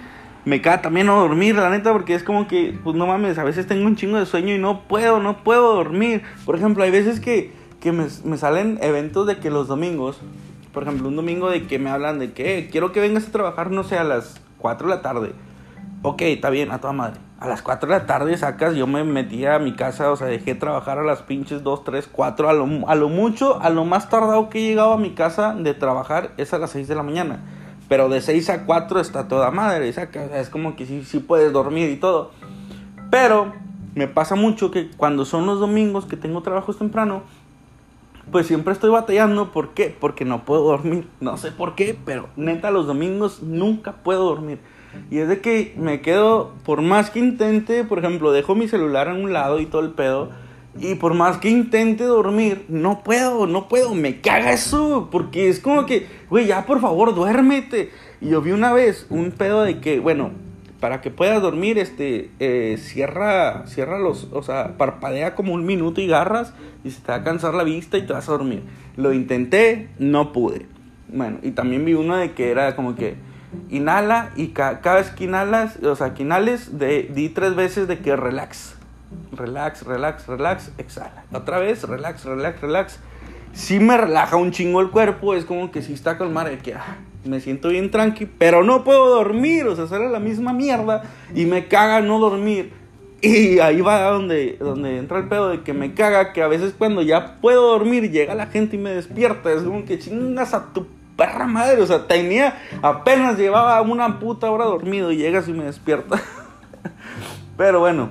Me 0.45 0.61
caga 0.61 0.83
también 0.83 1.07
no 1.07 1.21
dormir, 1.21 1.55
la 1.55 1.71
neta, 1.71 1.93
porque 1.93 2.15
es 2.15 2.25
como 2.25 2.49
que, 2.49 2.77
pues 2.83 2.97
no 2.97 3.07
mames, 3.07 3.39
a 3.39 3.45
veces 3.45 3.69
tengo 3.69 3.87
un 3.87 3.95
chingo 3.95 4.19
de 4.19 4.27
sueño 4.27 4.53
y 4.53 4.59
no 4.59 4.83
puedo, 4.89 5.21
no 5.21 5.45
puedo 5.45 5.75
dormir. 5.75 6.23
Por 6.45 6.57
ejemplo, 6.57 6.83
hay 6.83 6.91
veces 6.91 7.21
que 7.21 7.53
que 7.83 7.91
me, 7.91 8.07
me, 8.25 8.39
salen 8.39 8.79
eventos 8.81 9.27
de 9.27 9.39
que 9.39 9.51
los 9.51 9.67
domingos, 9.67 10.21
por 10.73 10.85
ejemplo, 10.85 11.09
un 11.09 11.17
domingo 11.17 11.51
de 11.51 11.67
que 11.67 11.81
me 11.81 11.91
hablan 11.91 12.21
de 12.21 12.33
que 12.33 12.59
eh, 12.59 12.69
quiero 12.71 12.93
que 12.93 13.01
vengas 13.01 13.27
a 13.27 13.33
trabajar, 13.33 13.73
no 13.73 13.83
sé, 13.83 13.99
a 13.99 14.05
las 14.05 14.41
4 14.59 14.89
de 14.89 14.95
la 14.95 15.03
tarde. 15.03 15.33
Ok, 16.05 16.23
está 16.23 16.51
bien, 16.51 16.73
a 16.73 16.81
toda 16.81 16.93
madre. 16.93 17.21
A 17.39 17.47
las 17.47 17.63
4 17.63 17.89
de 17.89 17.97
la 17.97 18.07
tarde 18.07 18.37
sacas, 18.37 18.75
yo 18.75 18.89
me 18.89 19.05
metí 19.05 19.47
a 19.47 19.61
mi 19.61 19.75
casa, 19.75 20.11
o 20.11 20.17
sea, 20.17 20.27
dejé 20.27 20.57
trabajar 20.57 20.99
a 20.99 21.05
las 21.05 21.23
pinches 21.23 21.63
2, 21.63 21.85
3, 21.85 22.09
4, 22.11 22.49
a 22.49 22.53
lo, 22.53 22.89
a 22.89 22.95
lo 22.97 23.09
mucho, 23.09 23.61
a 23.63 23.71
lo 23.71 23.85
más 23.85 24.11
tardado 24.11 24.49
que 24.49 24.59
he 24.59 24.63
llegado 24.63 24.93
a 24.93 24.99
mi 24.99 25.11
casa 25.11 25.55
de 25.55 25.75
trabajar 25.75 26.33
es 26.39 26.53
a 26.53 26.59
las 26.59 26.71
6 26.71 26.89
de 26.89 26.97
la 26.97 27.05
mañana. 27.05 27.39
Pero 27.89 28.09
de 28.09 28.21
6 28.21 28.51
a 28.51 28.65
4 28.65 28.99
está 28.99 29.29
toda 29.29 29.53
madre, 29.53 29.93
saca, 29.93 30.25
o 30.25 30.29
sea, 30.29 30.41
es 30.41 30.51
como 30.51 30.75
que 30.75 30.87
sí, 30.87 31.05
sí 31.05 31.21
puedes 31.21 31.53
dormir 31.53 31.89
y 31.91 31.97
todo. 31.97 32.33
Pero 33.11 33.53
me 33.95 34.09
pasa 34.09 34.35
mucho 34.35 34.73
que 34.73 34.91
cuando 34.91 35.25
son 35.25 35.47
los 35.47 35.61
domingos 35.61 36.07
que 36.07 36.17
tengo 36.17 36.43
trabajos 36.43 36.79
temprano, 36.79 37.23
pues 38.33 38.47
siempre 38.49 38.73
estoy 38.73 38.91
batallando. 38.91 39.53
¿Por 39.53 39.71
qué? 39.71 39.97
Porque 39.99 40.25
no 40.25 40.45
puedo 40.45 40.65
dormir. 40.65 41.07
No 41.21 41.37
sé 41.37 41.53
por 41.53 41.77
qué, 41.77 41.97
pero 42.05 42.29
neta 42.37 42.73
los 42.73 42.87
domingos 42.87 43.43
nunca 43.43 43.93
puedo 44.03 44.25
dormir. 44.25 44.59
Y 45.11 45.19
es 45.19 45.29
de 45.29 45.41
que 45.41 45.75
me 45.77 46.01
quedo, 46.01 46.53
por 46.65 46.83
más 46.83 47.11
que 47.11 47.19
intente, 47.19 47.85
por 47.85 47.99
ejemplo, 47.99 48.33
dejo 48.33 48.55
mi 48.55 48.69
celular 48.69 49.09
a 49.09 49.15
un 49.15 49.33
lado 49.33 49.61
y 49.61 49.67
todo 49.67 49.83
el 49.83 49.91
pedo. 49.91 50.31
Y 50.79 50.95
por 50.95 51.13
más 51.15 51.37
que 51.37 51.51
intente 51.51 52.05
dormir, 52.05 52.65
no 52.69 53.03
puedo, 53.03 53.47
no 53.47 53.69
puedo, 53.69 53.95
me 53.95 54.21
caga 54.21 54.53
eso. 54.53 55.09
Porque 55.11 55.49
es 55.49 55.61
como 55.61 55.85
que, 55.87 56.07
güey, 56.31 56.47
ya 56.47 56.65
por 56.65 56.81
favor, 56.81 57.15
duérmete. 57.15 57.91
Y 58.21 58.31
yo 58.31 58.41
vi 58.41 58.53
una 58.53 58.73
vez 58.73 59.07
un 59.11 59.33
pedo 59.33 59.63
de 59.63 59.81
que, 59.81 60.01
bueno, 60.01 60.31
para 60.83 61.01
que 61.01 61.11
puedas 61.11 61.41
dormir, 61.41 61.79
este, 61.79 62.31
eh, 62.41 62.77
cierra, 62.77 63.67
cierra 63.67 63.99
los, 63.99 64.29
o 64.33 64.43
sea, 64.43 64.77
parpadea 64.79 65.35
como 65.35 65.55
un 65.55 65.65
minuto 65.65 66.01
y 66.01 66.09
garras 66.09 66.55
y 66.83 66.91
se 66.91 67.01
te 67.01 67.13
va 67.13 67.19
a 67.19 67.23
cansar 67.23 67.55
la 67.55 67.63
vista 67.63 67.99
y 67.99 68.03
te 68.07 68.13
vas 68.13 68.29
a 68.29 68.33
dormir. 68.33 68.63
Lo 68.97 69.13
intenté, 69.13 69.91
no 69.99 70.33
pude. 70.33 70.67
Bueno, 71.09 71.39
y 71.43 71.53
también 71.53 71.85
vi 71.85 71.95
uno 71.95 72.17
de 72.17 72.33
que 72.33 72.51
era 72.51 72.75
como 72.75 72.97
que 72.97 73.15
inhala 73.71 74.31
y 74.37 74.49
cada 74.49 74.95
vez 74.95 75.11
que 75.11 75.25
inhalas, 75.25 75.77
o 75.83 75.97
sea, 75.97 76.15
que 76.15 76.25
de, 76.25 77.11
di 77.15 77.29
tres 77.29 77.55
veces 77.55 77.89
de 77.89 77.99
que 77.99 78.17
relax. 78.17 78.77
Relax, 79.33 79.83
relax, 79.83 80.27
relax, 80.27 80.73
exhala. 80.79 81.25
Otra 81.33 81.59
vez, 81.59 81.83
relax, 81.85 82.25
relax, 82.25 82.61
relax. 82.61 82.99
Si 83.53 83.79
me 83.79 83.97
relaja 83.97 84.37
un 84.37 84.51
chingo 84.51 84.81
el 84.81 84.91
cuerpo, 84.91 85.35
es 85.35 85.45
como 85.45 85.71
que 85.71 85.83
si 85.83 85.93
está 85.93 86.17
con 86.17 86.33
de 86.35 86.59
que 86.59 86.75
ah, 86.75 86.97
me 87.25 87.41
siento 87.41 87.69
bien 87.69 87.91
tranqui, 87.91 88.27
pero 88.27 88.63
no 88.63 88.85
puedo 88.85 89.11
dormir, 89.15 89.67
o 89.67 89.77
sea, 89.77 89.87
sale 89.87 90.09
la 90.09 90.21
misma 90.21 90.53
mierda 90.53 91.03
y 91.35 91.45
me 91.45 91.69
caga 91.69 92.01
no 92.01 92.19
dormir. 92.19 92.73
Y 93.21 93.61
ahí 93.61 93.81
va 93.81 94.11
donde, 94.11 94.57
donde 94.59 94.99
entra 94.99 95.19
el 95.19 95.29
pedo 95.29 95.51
de 95.51 95.61
que 95.61 95.73
me 95.73 95.95
caga 95.95 96.33
que 96.33 96.43
a 96.43 96.49
veces 96.49 96.75
cuando 96.77 97.03
ya 97.03 97.41
puedo 97.41 97.69
dormir 97.69 98.11
llega 98.11 98.35
la 98.35 98.47
gente 98.47 98.75
y 98.75 98.81
me 98.81 98.91
despierta. 98.91 99.53
Es 99.53 99.63
como 99.63 99.85
que 99.85 99.99
chingas 99.99 100.55
a 100.55 100.73
tu 100.73 100.89
perra 101.17 101.47
madre. 101.47 101.83
O 101.83 101.87
sea, 101.87 102.07
tenía, 102.07 102.57
apenas 102.83 103.39
llevaba 103.39 103.81
una 103.83 104.19
puta 104.19 104.51
hora 104.51 104.65
dormido 104.65 105.13
y 105.13 105.17
llegas 105.17 105.49
y 105.49 105.53
me 105.53 105.65
despierta. 105.65 106.21
Pero 107.57 107.81
bueno, 107.81 108.11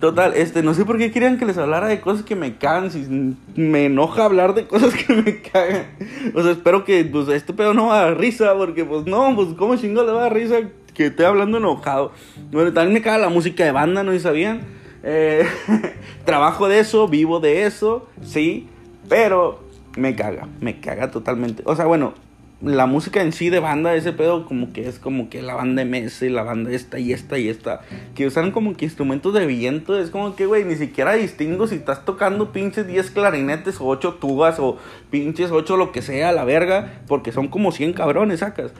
total, 0.00 0.34
este, 0.34 0.62
no 0.62 0.74
sé 0.74 0.84
por 0.84 0.98
qué 0.98 1.10
querían 1.10 1.38
que 1.38 1.46
les 1.46 1.58
hablara 1.58 1.88
de 1.88 2.00
cosas 2.00 2.24
que 2.24 2.36
me 2.36 2.56
cagan. 2.56 2.90
Si 2.90 3.06
me 3.54 3.86
enoja 3.86 4.24
hablar 4.24 4.54
de 4.54 4.66
cosas 4.66 4.94
que 4.94 5.14
me 5.14 5.42
cagan. 5.42 5.86
O 6.34 6.42
sea, 6.42 6.52
espero 6.52 6.84
que 6.84 7.04
pues 7.04 7.28
este 7.28 7.52
pedo 7.52 7.74
no 7.74 7.88
va 7.88 8.00
a 8.00 8.04
dar 8.06 8.18
risa, 8.18 8.54
porque 8.56 8.84
pues 8.84 9.06
no, 9.06 9.34
pues 9.34 9.48
cómo 9.56 9.76
chingo 9.76 10.02
le 10.02 10.12
va 10.12 10.18
a 10.18 10.22
dar 10.22 10.34
risa 10.34 10.56
que 10.94 11.06
estoy 11.06 11.26
hablando 11.26 11.58
enojado. 11.58 12.12
Bueno, 12.50 12.72
también 12.72 12.94
me 12.94 13.02
caga 13.02 13.18
la 13.18 13.28
música 13.28 13.64
de 13.64 13.70
banda, 13.70 14.02
¿no 14.02 14.18
sabían? 14.18 14.62
Eh, 15.02 15.46
trabajo 16.24 16.68
de 16.68 16.80
eso, 16.80 17.06
vivo 17.06 17.38
de 17.38 17.64
eso, 17.64 18.08
sí, 18.22 18.68
pero 19.08 19.65
me 19.96 20.14
caga, 20.14 20.48
me 20.60 20.80
caga 20.80 21.10
totalmente. 21.10 21.62
O 21.66 21.74
sea, 21.74 21.86
bueno, 21.86 22.14
la 22.62 22.86
música 22.86 23.22
en 23.22 23.32
sí 23.32 23.50
de 23.50 23.60
banda, 23.60 23.94
ese 23.94 24.12
pedo, 24.12 24.46
como 24.46 24.72
que 24.72 24.88
es 24.88 24.98
como 24.98 25.28
que 25.28 25.42
la 25.42 25.54
banda 25.54 25.84
MS 25.84 26.22
y 26.22 26.30
la 26.30 26.42
banda 26.42 26.70
esta 26.70 26.98
y 26.98 27.12
esta 27.12 27.38
y 27.38 27.48
esta, 27.48 27.82
que 28.14 28.26
usan 28.26 28.50
como 28.50 28.74
que 28.76 28.86
instrumentos 28.86 29.34
de 29.34 29.46
viento, 29.46 29.98
es 29.98 30.10
como 30.10 30.34
que, 30.36 30.46
güey, 30.46 30.64
ni 30.64 30.74
siquiera 30.76 31.12
distingo 31.12 31.66
si 31.66 31.74
estás 31.74 32.04
tocando 32.04 32.52
pinches 32.52 32.86
10 32.86 33.10
clarinetes 33.10 33.80
o 33.80 33.86
8 33.86 34.14
tubas 34.14 34.58
o 34.58 34.78
pinches 35.10 35.50
8 35.50 35.76
lo 35.76 35.92
que 35.92 36.00
sea, 36.00 36.32
la 36.32 36.44
verga, 36.44 37.02
porque 37.06 37.30
son 37.30 37.48
como 37.48 37.72
100 37.72 37.92
cabrones, 37.92 38.40
sacas. 38.40 38.72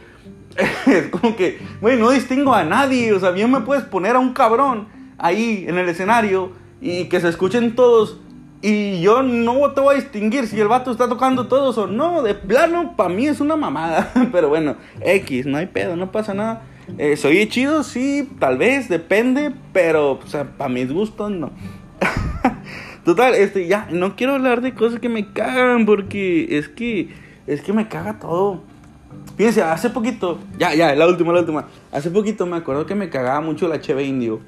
es 0.87 1.09
como 1.09 1.37
que, 1.37 1.59
güey, 1.83 1.99
no 1.99 2.11
distingo 2.11 2.55
a 2.55 2.65
nadie, 2.65 3.13
o 3.13 3.21
sea, 3.21 3.31
bien 3.31 3.51
me 3.51 3.61
puedes 3.61 3.85
poner 3.85 4.17
a 4.17 4.21
un 4.21 4.33
cabrón 4.33 4.89
ahí 5.19 5.67
en 5.69 5.77
el 5.77 5.89
escenario 5.89 6.53
y 6.81 7.05
que 7.05 7.21
se 7.21 7.29
escuchen 7.29 7.75
todos 7.75 8.21
y 8.63 9.01
yo 9.01 9.23
no 9.23 9.71
te 9.73 9.81
voy 9.81 9.95
a 9.95 9.99
distinguir 9.99 10.47
si 10.47 10.59
el 10.59 10.69
vato 10.69 10.91
está 10.91 11.09
tocando 11.09 11.47
todos 11.47 11.77
o 11.79 11.87
no. 11.87 12.23
De 12.23 12.35
plano, 12.35 12.95
para 12.97 13.11
mí 13.11 13.27
es 13.27 13.41
una 13.41 13.57
mamada. 13.57 14.13
Pero 14.33 14.49
bueno, 14.49 14.77
X, 15.01 15.47
no 15.47 15.59
hay 15.59 15.67
pedo, 15.67 15.97
no 15.97 16.11
pasa 16.11 16.35
nada. 16.35 16.63
Eh, 16.99 17.17
¿Soy 17.17 17.47
chido? 17.49 17.83
Sí, 17.83 18.29
tal 18.39 18.59
vez, 18.59 18.89
depende. 18.89 19.53
Pero, 19.73 20.13
o 20.13 20.27
sea, 20.27 20.45
para 20.57 20.71
mis 20.71 20.91
gustos, 20.91 21.31
no. 21.31 21.51
Total, 23.05 23.35
este, 23.35 23.69
ya, 23.69 23.89
no 23.93 24.17
quiero 24.17 24.35
hablar 24.35 24.63
de 24.63 24.75
cosas 24.75 24.99
que 25.01 25.09
me 25.09 25.33
cagan 25.33 25.87
porque 25.87 26.59
es 26.59 26.69
que, 26.69 27.11
es 27.47 27.61
que 27.61 27.73
me 27.73 27.89
caga 27.89 28.19
todo. 28.19 28.63
Fíjense, 29.37 29.63
hace 29.63 29.91
poquito, 29.91 30.39
ya, 30.59 30.75
ya, 30.75 30.95
la 30.95 31.07
última, 31.07 31.33
la 31.33 31.41
última. 31.41 31.67
Hace 31.93 32.11
poquito 32.11 32.47
me 32.47 32.57
acuerdo 32.57 32.87
que 32.87 32.95
me 32.95 33.11
cagaba 33.11 33.41
mucho 33.41 33.69
la 33.69 33.81
cheve 33.81 34.05
indio. 34.05 34.41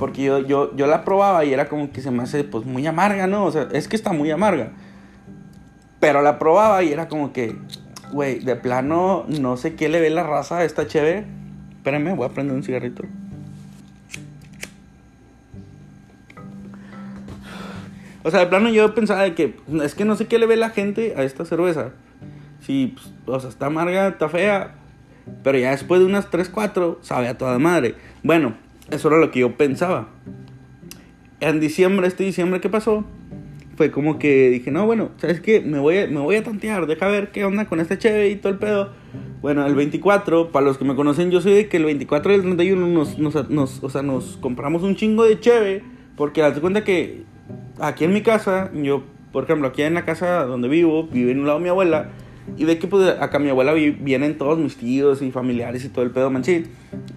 Porque 0.00 0.22
yo, 0.22 0.38
yo, 0.38 0.74
yo 0.74 0.86
la 0.86 1.04
probaba 1.04 1.44
y 1.44 1.52
era 1.52 1.68
como 1.68 1.92
que 1.92 2.00
se 2.00 2.10
me 2.10 2.22
hace 2.22 2.42
pues 2.42 2.64
muy 2.64 2.86
amarga, 2.86 3.26
¿no? 3.26 3.44
O 3.44 3.52
sea, 3.52 3.68
es 3.70 3.86
que 3.86 3.96
está 3.96 4.14
muy 4.14 4.30
amarga. 4.30 4.70
Pero 6.00 6.22
la 6.22 6.38
probaba 6.38 6.82
y 6.82 6.90
era 6.90 7.06
como 7.06 7.34
que, 7.34 7.54
güey, 8.10 8.38
de 8.38 8.56
plano 8.56 9.26
no 9.28 9.58
sé 9.58 9.74
qué 9.74 9.90
le 9.90 10.00
ve 10.00 10.08
la 10.08 10.22
raza 10.22 10.56
a 10.56 10.64
esta 10.64 10.86
cheve. 10.86 11.26
Espérenme, 11.76 12.14
voy 12.14 12.24
a 12.24 12.30
prender 12.30 12.56
un 12.56 12.62
cigarrito. 12.62 13.04
O 18.22 18.30
sea, 18.30 18.40
de 18.40 18.46
plano 18.46 18.70
yo 18.70 18.94
pensaba 18.94 19.22
de 19.22 19.34
que 19.34 19.54
es 19.82 19.94
que 19.94 20.06
no 20.06 20.16
sé 20.16 20.26
qué 20.28 20.38
le 20.38 20.46
ve 20.46 20.56
la 20.56 20.70
gente 20.70 21.12
a 21.18 21.24
esta 21.24 21.44
cerveza. 21.44 21.90
Sí, 22.62 22.94
pues, 22.94 23.12
o 23.26 23.38
sea, 23.38 23.50
está 23.50 23.66
amarga, 23.66 24.08
está 24.08 24.30
fea. 24.30 24.76
Pero 25.44 25.58
ya 25.58 25.72
después 25.72 26.00
de 26.00 26.06
unas 26.06 26.30
3, 26.30 26.48
4, 26.48 27.00
sabe 27.02 27.28
a 27.28 27.36
toda 27.36 27.58
madre. 27.58 27.96
Bueno, 28.22 28.54
eso 28.90 29.08
era 29.08 29.18
lo 29.18 29.30
que 29.30 29.40
yo 29.40 29.56
pensaba. 29.56 30.08
En 31.40 31.60
diciembre, 31.60 32.06
este 32.06 32.24
diciembre, 32.24 32.60
¿qué 32.60 32.68
pasó? 32.68 33.04
Fue 33.76 33.90
como 33.90 34.18
que 34.18 34.50
dije, 34.50 34.70
no, 34.70 34.84
bueno, 34.84 35.10
¿sabes 35.16 35.40
qué? 35.40 35.60
Me 35.60 35.78
voy 35.78 35.98
a, 35.98 36.06
me 36.06 36.20
voy 36.20 36.36
a 36.36 36.42
tantear, 36.42 36.86
deja 36.86 37.08
ver 37.08 37.30
qué 37.30 37.44
onda 37.44 37.64
con 37.64 37.80
este 37.80 37.96
cheve 37.96 38.28
y 38.28 38.36
todo 38.36 38.52
el 38.52 38.58
pedo. 38.58 38.92
Bueno, 39.40 39.66
el 39.66 39.74
24, 39.74 40.52
para 40.52 40.66
los 40.66 40.76
que 40.76 40.84
me 40.84 40.94
conocen, 40.94 41.30
yo 41.30 41.40
soy 41.40 41.54
de 41.54 41.68
que 41.68 41.78
el 41.78 41.86
24 41.86 42.32
y 42.32 42.34
el 42.34 42.42
31 42.42 42.86
nos, 42.88 43.18
nos, 43.18 43.48
nos, 43.48 43.82
o 43.82 43.88
sea, 43.88 44.02
nos 44.02 44.36
compramos 44.36 44.82
un 44.82 44.96
chingo 44.96 45.24
de 45.24 45.40
cheve. 45.40 45.82
Porque 46.20 46.42
date 46.42 46.60
cuenta 46.60 46.84
que 46.84 47.22
aquí 47.78 48.04
en 48.04 48.12
mi 48.12 48.20
casa, 48.20 48.70
yo, 48.74 49.02
por 49.32 49.44
ejemplo, 49.44 49.68
aquí 49.68 49.80
en 49.80 49.94
la 49.94 50.04
casa 50.04 50.44
donde 50.44 50.68
vivo, 50.68 51.04
vive 51.04 51.32
en 51.32 51.40
un 51.40 51.46
lado 51.46 51.58
mi 51.58 51.70
abuela. 51.70 52.10
Y 52.56 52.64
de 52.64 52.78
que 52.78 52.86
pues 52.86 53.08
acá 53.20 53.38
mi 53.38 53.48
abuela 53.48 53.72
vienen 53.72 54.36
todos 54.36 54.58
mis 54.58 54.76
tíos 54.76 55.22
y 55.22 55.30
familiares 55.30 55.84
y 55.84 55.88
todo 55.88 56.04
el 56.04 56.10
pedo 56.10 56.30
manchín. 56.30 56.66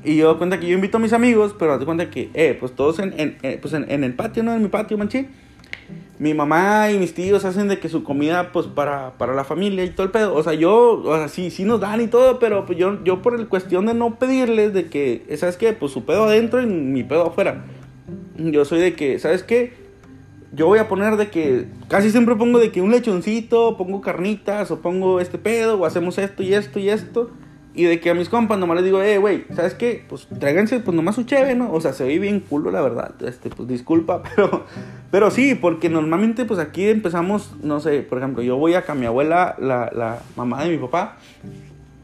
Y 0.04 0.18
yo 0.18 0.38
cuenta 0.38 0.60
que 0.60 0.68
yo 0.68 0.75
invito 0.75 0.98
a 0.98 1.00
mis 1.00 1.13
amigos, 1.13 1.56
pero 1.58 1.74
date 1.74 1.86
cuenta 1.86 2.10
que, 2.10 2.30
eh, 2.34 2.56
pues 2.60 2.74
todos 2.74 3.00
en, 3.00 3.13
en, 3.20 3.38
eh, 3.44 3.58
pues 3.62 3.74
en, 3.74 3.90
en, 3.90 4.04
el 4.04 4.13
patio, 4.13 4.44
¿no? 4.44 4.54
En 4.54 4.62
mi 4.62 4.70
patio 4.70 4.98
manchín. 4.98 5.28
Mi 6.20 6.34
mamá 6.34 6.92
y 6.92 6.98
mis 6.98 7.13
tíos 7.13 7.44
hacen 7.44 7.68
de 7.68 7.80
que 7.80 7.90
su 7.90 8.04
comida, 8.04 8.52
pues 8.52 8.68
para, 8.68 9.18
para 9.18 9.34
la 9.34 9.44
familia 9.44 9.84
y 9.84 9.90
todo 9.90 10.06
el 10.06 10.12
pedo. 10.12 10.36
O 10.36 10.44
sea, 10.44 10.54
yo, 10.54 11.02
o 11.04 11.16
sea, 11.18 11.28
sí, 11.28 11.50
sí 11.50 11.63
nos 11.66 11.82
dan 11.82 12.00
y 12.02 12.08
todo, 12.08 12.40
pero 12.40 12.66
pues 12.66 12.78
yo, 12.78 13.04
yo 13.04 13.22
por 13.22 13.38
el 13.38 13.48
cuestión 13.48 13.86
de 13.86 13.94
no 13.94 14.16
pedirles 14.20 14.74
de 14.74 14.86
que, 14.86 15.25
¿sabes 15.38 15.58
qué? 15.58 15.74
Pues 15.74 15.92
su 15.92 16.06
pedo 16.06 16.25
adentro 16.25 16.62
y 16.62 16.66
mi 16.66 17.04
pedo 17.04 17.28
afuera. 17.28 17.66
Yo 18.38 18.63
soy 18.66 18.80
de 18.80 18.94
que, 18.94 19.20
¿sabes 19.20 19.44
qué? 19.44 19.83
Yo 20.56 20.68
voy 20.68 20.80
a 20.80 20.88
poner 20.88 21.18
de 21.18 21.30
que 21.30 21.68
casi 21.88 22.12
siempre 22.12 22.36
pongo 22.36 22.60
de 22.60 22.72
que 22.72 22.82
un 22.82 22.92
lechoncito, 22.92 23.76
pongo 23.76 24.02
carnitas 24.02 24.70
o 24.70 24.82
pongo 24.82 25.20
este 25.20 25.40
pedo 25.40 25.80
o 25.80 25.86
hacemos 25.86 26.18
esto 26.18 26.44
y 26.44 26.54
esto 26.54 26.80
y 26.80 26.90
esto. 26.90 27.32
Y 27.76 27.86
de 27.86 28.00
que 28.00 28.12
a 28.12 28.14
mis 28.14 28.30
compas 28.30 28.60
nomás 28.60 28.76
les 28.76 28.86
digo, 28.86 29.02
eh, 29.02 29.18
güey, 29.18 29.46
¿sabes 29.56 29.74
qué? 29.74 30.06
Pues 30.08 30.28
tráiganse 30.40 30.80
pues 30.80 30.96
nomás 30.96 31.16
su 31.16 31.24
cheve, 31.24 31.56
¿no? 31.56 31.74
O 31.74 31.82
sea, 31.82 31.92
se 31.92 32.04
ve 32.04 32.20
bien 32.20 32.40
culo, 32.40 32.70
la 32.70 32.82
verdad. 32.82 33.16
Este, 33.26 33.50
pues 33.50 33.68
disculpa, 33.68 34.22
pero, 34.36 34.66
pero 35.10 35.32
sí, 35.32 35.56
porque 35.56 35.90
normalmente 35.90 36.46
pues 36.46 36.60
aquí 36.60 36.88
empezamos, 36.88 37.56
no 37.64 37.80
sé, 37.80 38.02
por 38.02 38.20
ejemplo, 38.20 38.44
yo 38.44 38.58
voy 38.58 38.76
acá 38.76 38.92
a 38.92 38.96
mi 38.96 39.08
abuela, 39.08 39.56
la, 39.60 39.90
la 39.92 40.20
mamá 40.36 40.64
de 40.64 40.70
mi 40.70 40.78
papá. 40.78 41.18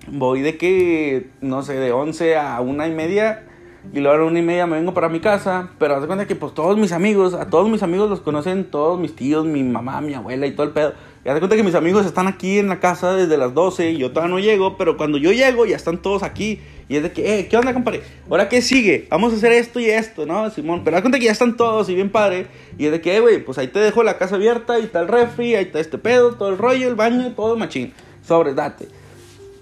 Voy 0.07 0.41
de 0.41 0.57
que, 0.57 1.29
no 1.41 1.61
sé, 1.61 1.75
de 1.75 1.91
11 1.91 2.35
a 2.35 2.59
una 2.61 2.87
y 2.87 2.91
media 2.91 3.43
y 3.93 3.99
luego 4.01 4.15
a 4.15 4.19
la 4.19 4.25
una 4.25 4.39
y 4.39 4.41
media 4.41 4.67
me 4.67 4.75
vengo 4.77 4.93
para 4.93 5.09
mi 5.09 5.19
casa. 5.19 5.69
Pero 5.79 5.95
haz 5.95 6.01
de 6.01 6.07
cuenta 6.07 6.27
que 6.27 6.35
pues 6.35 6.53
todos 6.53 6.77
mis 6.77 6.91
amigos, 6.91 7.33
a 7.33 7.49
todos 7.49 7.69
mis 7.69 7.81
amigos 7.81 8.09
los 8.09 8.21
conocen 8.21 8.65
todos 8.65 8.99
mis 8.99 9.15
tíos, 9.15 9.45
mi 9.45 9.63
mamá, 9.63 10.01
mi 10.01 10.13
abuela 10.13 10.45
y 10.47 10.51
todo 10.51 10.67
el 10.67 10.73
pedo. 10.73 10.93
Y 11.23 11.29
haz 11.29 11.35
de 11.35 11.39
cuenta 11.39 11.55
que 11.55 11.63
mis 11.63 11.75
amigos 11.75 12.05
están 12.05 12.27
aquí 12.27 12.59
en 12.59 12.67
la 12.67 12.79
casa 12.79 13.13
desde 13.13 13.37
las 13.37 13.53
12 13.53 13.91
y 13.91 13.97
yo 13.97 14.11
todavía 14.11 14.35
no 14.35 14.39
llego. 14.39 14.77
Pero 14.77 14.97
cuando 14.97 15.17
yo 15.17 15.31
llego 15.31 15.65
ya 15.65 15.75
están 15.75 16.01
todos 16.01 16.23
aquí. 16.23 16.59
Y 16.87 16.95
es 16.95 17.03
de 17.03 17.11
que, 17.11 17.39
eh, 17.39 17.47
¿qué 17.47 17.55
onda, 17.55 17.73
compadre? 17.73 18.01
¿Ahora 18.29 18.49
qué 18.49 18.63
sigue? 18.63 19.07
Vamos 19.11 19.31
a 19.31 19.35
hacer 19.35 19.51
esto 19.53 19.79
y 19.79 19.85
esto, 19.85 20.25
¿no, 20.25 20.49
Simón? 20.49 20.83
Pero 20.83 20.97
haz 20.97 21.01
cuenta 21.01 21.19
que 21.19 21.25
ya 21.25 21.31
están 21.31 21.55
todos 21.55 21.87
y 21.87 21.95
bien 21.95 22.09
padre. 22.09 22.47
Y 22.79 22.87
es 22.87 22.91
de 22.91 22.99
que, 22.99 23.15
eh, 23.15 23.19
güey, 23.19 23.45
pues 23.45 23.59
ahí 23.59 23.67
te 23.67 23.77
dejo 23.77 24.01
la 24.01 24.17
casa 24.17 24.35
abierta, 24.35 24.79
y 24.79 24.85
está 24.85 24.99
el 24.99 25.07
refri, 25.07 25.53
ahí 25.53 25.65
está 25.65 25.79
este 25.79 25.99
pedo, 25.99 26.33
todo 26.33 26.49
el 26.49 26.57
rollo, 26.57 26.87
el 26.87 26.95
baño, 26.95 27.33
todo 27.35 27.55
machín. 27.57 27.93
Sobre, 28.25 28.55
date. 28.55 28.87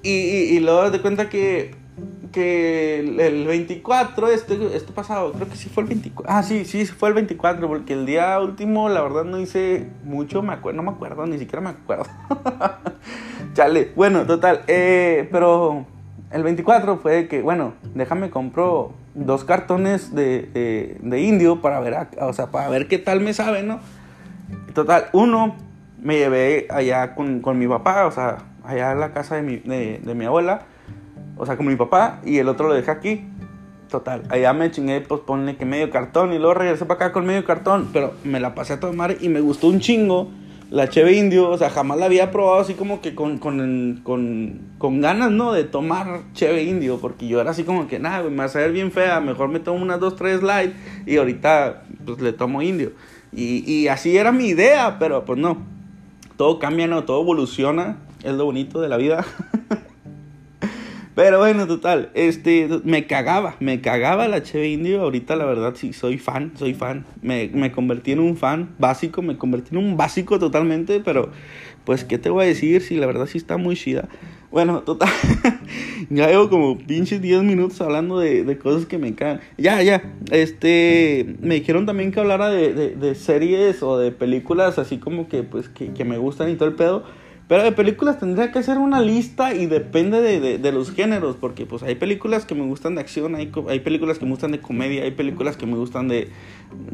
Y, 0.03 0.09
y, 0.09 0.55
y 0.55 0.59
luego 0.61 0.89
de 0.89 1.01
cuenta 1.01 1.27
que 1.27 1.75
que 2.31 2.99
el, 2.99 3.45
24, 3.47 4.27
este, 4.29 4.75
este 4.75 4.91
pasado, 4.91 5.33
creo 5.33 5.49
que 5.49 5.55
sí 5.55 5.69
fue 5.69 5.83
el 5.83 5.89
24. 5.89 6.33
Ah, 6.33 6.43
sí, 6.43 6.65
sí, 6.65 6.85
fue 6.85 7.09
el 7.09 7.15
24, 7.15 7.67
porque 7.67 7.93
el 7.93 8.05
día 8.05 8.39
último, 8.39 8.89
la 8.89 9.01
verdad, 9.01 9.23
no 9.23 9.39
hice 9.39 9.87
mucho, 10.03 10.41
me 10.41 10.53
acuerdo, 10.53 10.77
no 10.77 10.83
me 10.83 10.95
acuerdo, 10.95 11.25
ni 11.25 11.37
siquiera 11.37 11.61
me 11.61 11.69
acuerdo. 11.69 12.05
Chale, 13.53 13.91
bueno, 13.95 14.25
total, 14.25 14.61
eh, 14.67 15.27
pero 15.31 15.85
el 16.31 16.43
24 16.43 16.97
fue 16.97 17.27
que, 17.27 17.41
bueno, 17.41 17.73
déjame 17.93 18.29
compro 18.29 18.93
dos 19.15 19.43
cartones 19.43 20.13
de, 20.13 20.97
de, 21.01 21.21
indio 21.21 21.61
para 21.61 21.79
ver, 21.79 22.07
o 22.19 22.33
sea, 22.33 22.47
para 22.47 22.69
ver 22.69 22.87
qué 22.87 22.97
tal 22.97 23.21
me 23.21 23.33
sabe, 23.33 23.63
¿no? 23.63 23.79
Total, 24.73 25.07
uno 25.13 25.55
me 26.01 26.17
llevé 26.17 26.67
allá 26.69 27.15
con, 27.15 27.41
con 27.41 27.57
mi 27.57 27.67
papá, 27.67 28.05
o 28.05 28.11
sea, 28.11 28.37
allá 28.63 28.91
a 28.91 28.95
la 28.95 29.13
casa 29.13 29.35
de 29.35 29.41
mi, 29.41 29.57
de 29.57 30.15
mi 30.15 30.25
abuela 30.25 30.61
o 31.37 31.45
sea, 31.45 31.57
como 31.57 31.69
mi 31.69 31.75
papá, 31.75 32.21
y 32.25 32.37
el 32.37 32.47
otro 32.47 32.67
lo 32.67 32.73
dejé 32.73 32.91
aquí. 32.91 33.25
Total, 33.89 34.23
allá 34.29 34.51
me 34.51 34.69
chingué, 34.69 34.99
pues 34.99 35.21
ponle 35.21 35.55
que 35.55 35.65
medio 35.65 35.89
cartón, 35.89 36.33
y 36.33 36.37
luego 36.37 36.55
regresé 36.55 36.85
para 36.85 37.05
acá 37.05 37.13
con 37.13 37.25
medio 37.25 37.45
cartón, 37.45 37.89
pero 37.93 38.13
me 38.23 38.39
la 38.39 38.53
pasé 38.53 38.73
a 38.73 38.79
tomar 38.79 39.15
y 39.21 39.29
me 39.29 39.39
gustó 39.39 39.67
un 39.67 39.79
chingo 39.79 40.29
la 40.69 40.89
cheve 40.89 41.13
indio, 41.13 41.49
o 41.49 41.57
sea, 41.57 41.69
jamás 41.69 41.97
la 41.97 42.05
había 42.05 42.29
probado 42.31 42.59
así 42.59 42.73
como 42.73 42.99
que 42.99 43.15
con, 43.15 43.37
con, 43.37 44.01
con, 44.03 44.59
con 44.77 45.01
ganas, 45.01 45.31
¿no? 45.31 45.53
De 45.53 45.63
tomar 45.63 46.21
cheve 46.33 46.63
indio, 46.63 46.99
porque 46.99 47.27
yo 47.27 47.39
era 47.39 47.51
así 47.51 47.63
como 47.63 47.87
que, 47.87 47.99
nada, 47.99 48.23
me 48.29 48.35
va 48.35 48.45
a 48.45 48.49
saber 48.49 48.73
bien 48.73 48.91
fea, 48.91 49.21
mejor 49.21 49.47
me 49.47 49.59
tomo 49.59 49.81
unas 49.81 49.99
dos, 49.99 50.15
tres 50.15 50.43
light 50.43 50.73
y 51.05 51.17
ahorita 51.17 51.83
pues 52.05 52.19
le 52.19 52.33
tomo 52.33 52.61
indio. 52.61 52.91
Y, 53.31 53.63
y 53.71 53.87
así 53.87 54.17
era 54.17 54.31
mi 54.31 54.47
idea, 54.47 54.97
pero 54.99 55.23
pues 55.23 55.39
no, 55.39 55.57
todo 56.35 56.59
cambia, 56.59 56.87
¿no? 56.87 57.05
Todo 57.05 57.21
evoluciona, 57.21 57.97
es 58.23 58.33
lo 58.33 58.45
bonito 58.45 58.81
de 58.81 58.89
la 58.89 58.97
vida. 58.97 59.25
Pero 61.17 61.39
bueno, 61.39 61.65
total, 61.65 62.11
este, 62.13 62.69
me 62.83 63.07
cagaba, 63.07 63.55
me 63.59 63.81
cagaba 63.81 64.27
la 64.27 64.43
Cheve 64.43 64.67
Indio. 64.67 65.01
Ahorita 65.01 65.35
la 65.35 65.45
verdad 65.45 65.73
sí, 65.75 65.91
soy 65.91 66.19
fan, 66.19 66.51
soy 66.59 66.75
fan. 66.75 67.07
Me, 67.23 67.49
me 67.51 67.71
convertí 67.71 68.11
en 68.11 68.19
un 68.19 68.37
fan 68.37 68.75
básico, 68.77 69.23
me 69.23 69.35
convertí 69.35 69.69
en 69.71 69.83
un 69.83 69.97
básico 69.97 70.37
totalmente, 70.37 70.99
pero 70.99 71.31
pues, 71.85 72.03
¿qué 72.03 72.19
te 72.19 72.29
voy 72.29 72.43
a 72.43 72.47
decir? 72.47 72.83
Si 72.83 72.97
la 72.97 73.07
verdad 73.07 73.25
sí 73.25 73.39
está 73.39 73.57
muy 73.57 73.75
chida. 73.75 74.07
Bueno, 74.51 74.81
total, 74.83 75.09
ya 76.11 76.27
llevo 76.27 76.51
como 76.51 76.77
pinches 76.77 77.19
10 77.19 77.41
minutos 77.41 77.81
hablando 77.81 78.19
de, 78.19 78.43
de, 78.43 78.57
cosas 78.59 78.85
que 78.85 78.99
me 78.99 79.15
cagan. 79.15 79.41
Ya, 79.57 79.81
ya, 79.81 80.03
este, 80.29 81.35
me 81.41 81.55
dijeron 81.55 81.87
también 81.87 82.11
que 82.11 82.19
hablara 82.19 82.49
de, 82.49 82.75
de, 82.75 82.89
de 82.91 83.15
series 83.15 83.81
o 83.81 83.97
de 83.97 84.11
películas 84.11 84.77
así 84.77 84.99
como 84.99 85.27
que, 85.27 85.41
pues, 85.41 85.67
que, 85.67 85.93
que 85.93 86.05
me 86.05 86.19
gustan 86.19 86.51
y 86.51 86.57
todo 86.57 86.69
el 86.69 86.75
pedo. 86.75 87.05
Pero 87.47 87.63
de 87.63 87.71
películas 87.71 88.19
tendría 88.19 88.51
que 88.51 88.59
hacer 88.59 88.77
una 88.77 88.99
lista 88.99 89.53
y 89.53 89.67
depende 89.67 90.21
de, 90.21 90.57
de, 90.57 90.71
los 90.73 90.91
géneros, 90.91 91.37
porque 91.37 91.65
pues 91.65 91.81
hay 91.81 91.95
películas 91.95 92.45
que 92.45 92.55
me 92.55 92.65
gustan 92.65 92.95
de 92.95 93.01
acción, 93.01 93.35
hay, 93.35 93.51
hay 93.69 93.79
películas 93.79 94.19
que 94.19 94.25
me 94.25 94.31
gustan 94.31 94.51
de 94.51 94.59
comedia, 94.59 95.03
hay 95.03 95.11
películas 95.11 95.55
que 95.55 95.65
me 95.65 95.77
gustan 95.77 96.09
de 96.09 96.29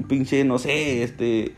pinche, 0.07 0.43
no 0.43 0.60
sé, 0.60 1.01
este, 1.01 1.55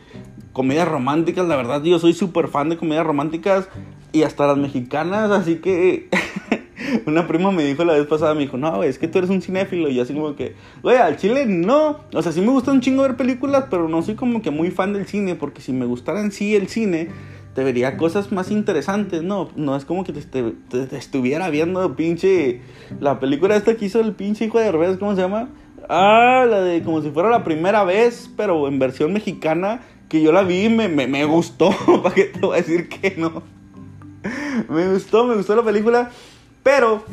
comedias 0.53 0.87
románticas, 0.87 1.45
la 1.45 1.57
verdad 1.57 1.83
yo 1.83 1.99
soy 1.99 2.13
súper 2.13 2.47
fan 2.47 2.69
de 2.69 2.77
comedias 2.77 3.05
románticas 3.05 3.67
y 4.13 4.23
hasta 4.23 4.47
las 4.47 4.57
mexicanas, 4.57 5.29
así 5.29 5.55
que 5.57 6.07
una 7.05 7.27
prima 7.27 7.51
me 7.51 7.63
dijo 7.63 7.83
la 7.83 7.93
vez 7.93 8.07
pasada, 8.07 8.33
me 8.33 8.41
dijo, 8.41 8.57
no, 8.57 8.83
es 8.83 8.97
que 8.97 9.07
tú 9.07 9.17
eres 9.17 9.29
un 9.29 9.41
cinéfilo. 9.41 9.89
Y 9.89 9.99
así 9.99 10.13
como 10.13 10.35
que, 10.35 10.55
güey, 10.81 10.97
al 10.97 11.17
chile 11.17 11.45
no. 11.45 11.99
O 12.13 12.21
sea, 12.21 12.31
sí 12.31 12.41
me 12.41 12.49
gusta 12.49 12.71
un 12.71 12.81
chingo 12.81 13.03
ver 13.03 13.15
películas, 13.15 13.65
pero 13.69 13.89
no 13.89 14.01
soy 14.01 14.15
como 14.15 14.41
que 14.41 14.51
muy 14.51 14.71
fan 14.71 14.93
del 14.93 15.05
cine, 15.05 15.35
porque 15.35 15.61
si 15.61 15.73
me 15.73 15.85
gustara 15.85 16.21
en 16.21 16.31
sí 16.31 16.55
el 16.55 16.67
cine, 16.67 17.09
te 17.55 17.63
vería 17.63 17.95
cosas 17.95 18.33
más 18.33 18.51
interesantes, 18.51 19.24
¿no? 19.24 19.50
No 19.55 19.77
es 19.77 19.85
como 19.85 20.03
que 20.03 20.12
te, 20.12 20.53
estuviera 20.95 21.50
viendo 21.50 21.95
pinche... 21.95 22.62
La 23.00 23.19
película 23.19 23.55
esta 23.55 23.75
que 23.75 23.85
hizo 23.85 24.01
el 24.01 24.12
pinche 24.12 24.45
hijo 24.45 24.59
de 24.59 24.71
revés, 24.71 24.97
¿cómo 24.97 25.15
se 25.15 25.21
llama? 25.21 25.47
Ah, 25.88 26.45
la 26.47 26.59
de 26.59 26.83
como 26.83 27.01
si 27.01 27.12
fuera 27.12 27.29
la 27.29 27.45
primera 27.45 27.85
vez, 27.85 28.29
pero 28.35 28.67
en 28.67 28.77
versión 28.77 29.13
mexicana, 29.13 29.81
que 30.09 30.21
yo 30.21 30.33
la 30.33 30.43
vi 30.43 30.65
y 30.65 30.69
me, 30.69 30.89
me, 30.89 31.07
me 31.07 31.24
gustó, 31.24 31.69
¿para 32.03 32.13
qué 32.13 32.25
te 32.25 32.39
voy 32.39 32.57
a 32.57 32.62
decir 32.62 32.89
que 32.89 33.15
no? 33.17 33.41
me 34.69 34.91
gustó, 34.91 35.25
me 35.25 35.35
gustó 35.35 35.55
la 35.55 35.63
película, 35.63 36.12
pero 36.62 37.05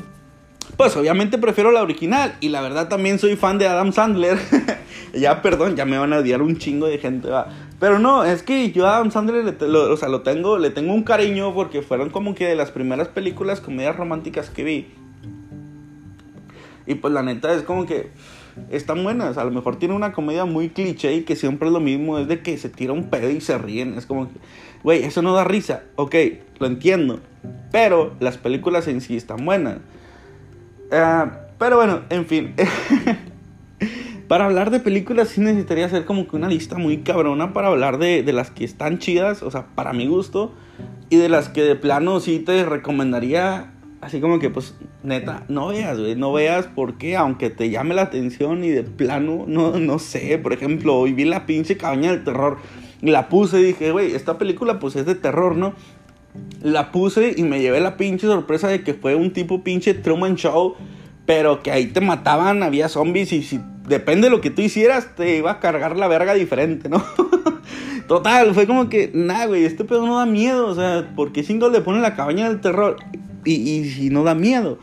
pues 0.76 0.96
obviamente 0.96 1.38
prefiero 1.38 1.70
la 1.70 1.82
original. 1.82 2.34
Y 2.40 2.48
la 2.48 2.62
verdad 2.62 2.88
también 2.88 3.18
soy 3.18 3.36
fan 3.36 3.58
de 3.58 3.68
Adam 3.68 3.92
Sandler. 3.92 4.38
ya, 5.14 5.42
perdón, 5.42 5.76
ya 5.76 5.84
me 5.84 5.98
van 5.98 6.12
a 6.12 6.18
odiar 6.18 6.42
un 6.42 6.56
chingo 6.56 6.86
de 6.86 6.98
gente. 6.98 7.28
Pero 7.82 7.98
no, 7.98 8.22
es 8.22 8.44
que 8.44 8.70
yo 8.70 8.86
a 8.86 8.94
Adam 8.94 9.10
Sandler, 9.10 9.44
le, 9.44 9.66
o 9.66 9.96
sea, 9.96 10.08
lo 10.08 10.22
tengo, 10.22 10.56
le 10.56 10.70
tengo 10.70 10.94
un 10.94 11.02
cariño 11.02 11.52
porque 11.52 11.82
fueron 11.82 12.10
como 12.10 12.32
que 12.32 12.46
de 12.46 12.54
las 12.54 12.70
primeras 12.70 13.08
películas 13.08 13.60
comedias 13.60 13.96
románticas 13.96 14.50
que 14.50 14.62
vi. 14.62 14.94
Y 16.86 16.94
pues 16.94 17.12
la 17.12 17.24
neta 17.24 17.52
es 17.52 17.64
como 17.64 17.84
que 17.84 18.10
están 18.70 19.02
buenas. 19.02 19.36
A 19.36 19.42
lo 19.42 19.50
mejor 19.50 19.80
tiene 19.80 19.96
una 19.96 20.12
comedia 20.12 20.44
muy 20.44 20.68
cliché 20.68 21.12
y 21.12 21.22
que 21.22 21.34
siempre 21.34 21.66
es 21.66 21.72
lo 21.72 21.80
mismo, 21.80 22.20
es 22.20 22.28
de 22.28 22.40
que 22.40 22.56
se 22.56 22.68
tira 22.68 22.92
un 22.92 23.10
pedo 23.10 23.28
y 23.28 23.40
se 23.40 23.58
ríen. 23.58 23.94
Es 23.98 24.06
como 24.06 24.28
que, 24.28 24.38
güey, 24.84 25.02
eso 25.02 25.20
no 25.20 25.34
da 25.34 25.42
risa. 25.42 25.82
Ok, 25.96 26.14
lo 26.60 26.68
entiendo. 26.68 27.18
Pero 27.72 28.14
las 28.20 28.38
películas 28.38 28.86
en 28.86 29.00
sí 29.00 29.16
están 29.16 29.44
buenas. 29.44 29.78
Ah, 30.92 31.32
pero 31.58 31.78
bueno, 31.78 32.02
en 32.10 32.26
fin. 32.26 32.54
para 34.32 34.46
hablar 34.46 34.70
de 34.70 34.80
películas 34.80 35.28
sí 35.28 35.42
necesitaría 35.42 35.84
hacer 35.84 36.06
como 36.06 36.26
que 36.26 36.36
una 36.36 36.48
lista 36.48 36.78
muy 36.78 37.02
cabrona 37.02 37.52
para 37.52 37.68
hablar 37.68 37.98
de, 37.98 38.22
de, 38.22 38.32
las 38.32 38.50
que 38.50 38.64
están 38.64 38.98
chidas, 38.98 39.42
o 39.42 39.50
sea, 39.50 39.66
para 39.74 39.92
mi 39.92 40.06
gusto, 40.06 40.54
y 41.10 41.16
de 41.16 41.28
las 41.28 41.50
que 41.50 41.60
de 41.60 41.76
plano 41.76 42.18
sí 42.18 42.38
te 42.38 42.64
recomendaría, 42.64 43.74
así 44.00 44.22
como 44.22 44.38
que 44.38 44.48
pues 44.48 44.74
neta, 45.02 45.44
no 45.48 45.66
veas, 45.66 45.98
güey, 45.98 46.16
no 46.16 46.32
veas 46.32 46.66
porque 46.74 47.14
aunque 47.14 47.50
te 47.50 47.68
llame 47.68 47.94
la 47.94 48.04
atención 48.04 48.64
y 48.64 48.70
de 48.70 48.84
plano, 48.84 49.44
no, 49.46 49.78
no 49.78 49.98
sé, 49.98 50.38
por 50.38 50.54
ejemplo, 50.54 50.96
hoy 50.96 51.12
vi 51.12 51.26
la 51.26 51.44
pinche 51.44 51.76
cabaña 51.76 52.10
del 52.10 52.24
terror, 52.24 52.56
la 53.02 53.28
puse 53.28 53.60
y 53.60 53.64
dije, 53.64 53.92
güey, 53.92 54.14
esta 54.14 54.38
película 54.38 54.78
pues 54.78 54.96
es 54.96 55.04
de 55.04 55.14
terror, 55.14 55.56
¿no? 55.56 55.74
la 56.62 56.90
puse 56.90 57.34
y 57.36 57.42
me 57.42 57.60
llevé 57.60 57.80
la 57.80 57.98
pinche 57.98 58.26
sorpresa 58.26 58.68
de 58.68 58.82
que 58.82 58.94
fue 58.94 59.14
un 59.14 59.34
tipo 59.34 59.62
pinche 59.62 59.92
Truman 59.92 60.36
Show, 60.36 60.76
pero 61.26 61.62
que 61.62 61.70
ahí 61.70 61.86
te 61.86 62.00
mataban, 62.00 62.62
había 62.62 62.88
zombies 62.88 63.32
y 63.32 63.42
si 63.42 63.60
depende 63.86 64.28
de 64.28 64.30
lo 64.30 64.40
que 64.40 64.50
tú 64.50 64.62
hicieras, 64.62 65.14
te 65.14 65.36
iba 65.36 65.52
a 65.52 65.60
cargar 65.60 65.96
la 65.96 66.08
verga 66.08 66.34
diferente, 66.34 66.88
¿no? 66.88 67.02
Total, 68.08 68.52
fue 68.54 68.66
como 68.66 68.88
que, 68.88 69.10
nah, 69.14 69.46
güey, 69.46 69.64
este 69.64 69.84
pedo 69.84 70.06
no 70.06 70.18
da 70.18 70.26
miedo, 70.26 70.66
o 70.66 70.74
sea, 70.74 71.12
¿por 71.14 71.32
qué 71.32 71.42
le 71.42 71.80
pone 71.80 72.00
la 72.00 72.14
cabaña 72.14 72.48
del 72.48 72.60
terror? 72.60 72.96
Y, 73.44 73.54
y 73.54 73.90
si 73.90 74.10
no 74.10 74.24
da 74.24 74.34
miedo. 74.34 74.78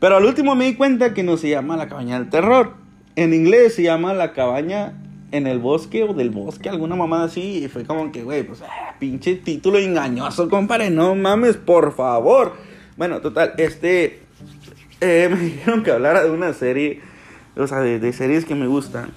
Pero 0.00 0.16
al 0.16 0.24
último 0.24 0.54
me 0.54 0.66
di 0.66 0.74
cuenta 0.74 1.14
que 1.14 1.22
no 1.22 1.36
se 1.36 1.48
llama 1.48 1.76
la 1.76 1.88
cabaña 1.88 2.18
del 2.18 2.28
terror. 2.28 2.74
En 3.16 3.32
inglés 3.32 3.74
se 3.74 3.82
llama 3.82 4.12
la 4.12 4.32
cabaña 4.32 4.94
en 5.30 5.46
el 5.46 5.58
bosque 5.58 6.04
o 6.04 6.14
del 6.14 6.30
bosque, 6.30 6.68
alguna 6.68 6.94
mamada 6.94 7.24
así. 7.24 7.64
Y 7.64 7.68
fue 7.68 7.84
como 7.84 8.12
que, 8.12 8.22
güey, 8.22 8.42
pues, 8.42 8.62
ah, 8.62 8.96
pinche 8.98 9.36
título 9.36 9.78
engañoso, 9.78 10.48
compadre, 10.48 10.90
no 10.90 11.14
mames, 11.14 11.56
por 11.56 11.94
favor. 11.94 12.52
Bueno, 12.96 13.20
total, 13.20 13.54
este. 13.56 14.23
Eh, 15.04 15.28
me 15.30 15.38
dijeron 15.38 15.82
que 15.82 15.90
hablara 15.90 16.24
de 16.24 16.30
una 16.30 16.52
serie, 16.54 17.00
o 17.56 17.66
sea, 17.66 17.80
de, 17.80 18.12
series 18.12 18.46
que 18.46 18.54
me 18.54 18.66
gustan. 18.66 19.10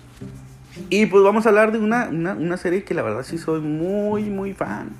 Y 0.89 1.05
pues 1.05 1.23
vamos 1.23 1.45
a 1.45 1.49
hablar 1.49 1.71
de 1.71 1.79
una, 1.79 2.09
una, 2.09 2.33
una, 2.33 2.57
serie 2.57 2.83
que 2.83 2.93
la 2.93 3.01
verdad 3.01 3.23
sí 3.23 3.37
soy 3.37 3.61
muy, 3.61 4.23
muy 4.23 4.53
fan. 4.53 4.91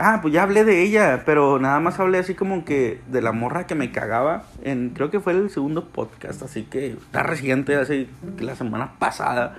Ah, 0.00 0.20
pues 0.22 0.32
ya 0.32 0.44
hablé 0.44 0.64
de 0.64 0.82
ella, 0.82 1.22
pero 1.26 1.58
nada 1.58 1.80
más 1.80 1.98
hablé 2.00 2.18
así 2.18 2.34
como 2.34 2.64
que 2.64 3.00
de 3.08 3.20
la 3.20 3.32
morra 3.32 3.66
que 3.66 3.74
me 3.74 3.92
cagaba. 3.92 4.44
En, 4.62 4.90
creo 4.90 5.10
que 5.10 5.20
fue 5.20 5.32
el 5.32 5.50
segundo 5.50 5.88
podcast, 5.88 6.42
así 6.42 6.62
que 6.62 6.92
está 6.92 7.22
reciente, 7.22 7.76
hace 7.76 8.08
la 8.38 8.56
semana 8.56 8.94
pasada. 8.98 9.58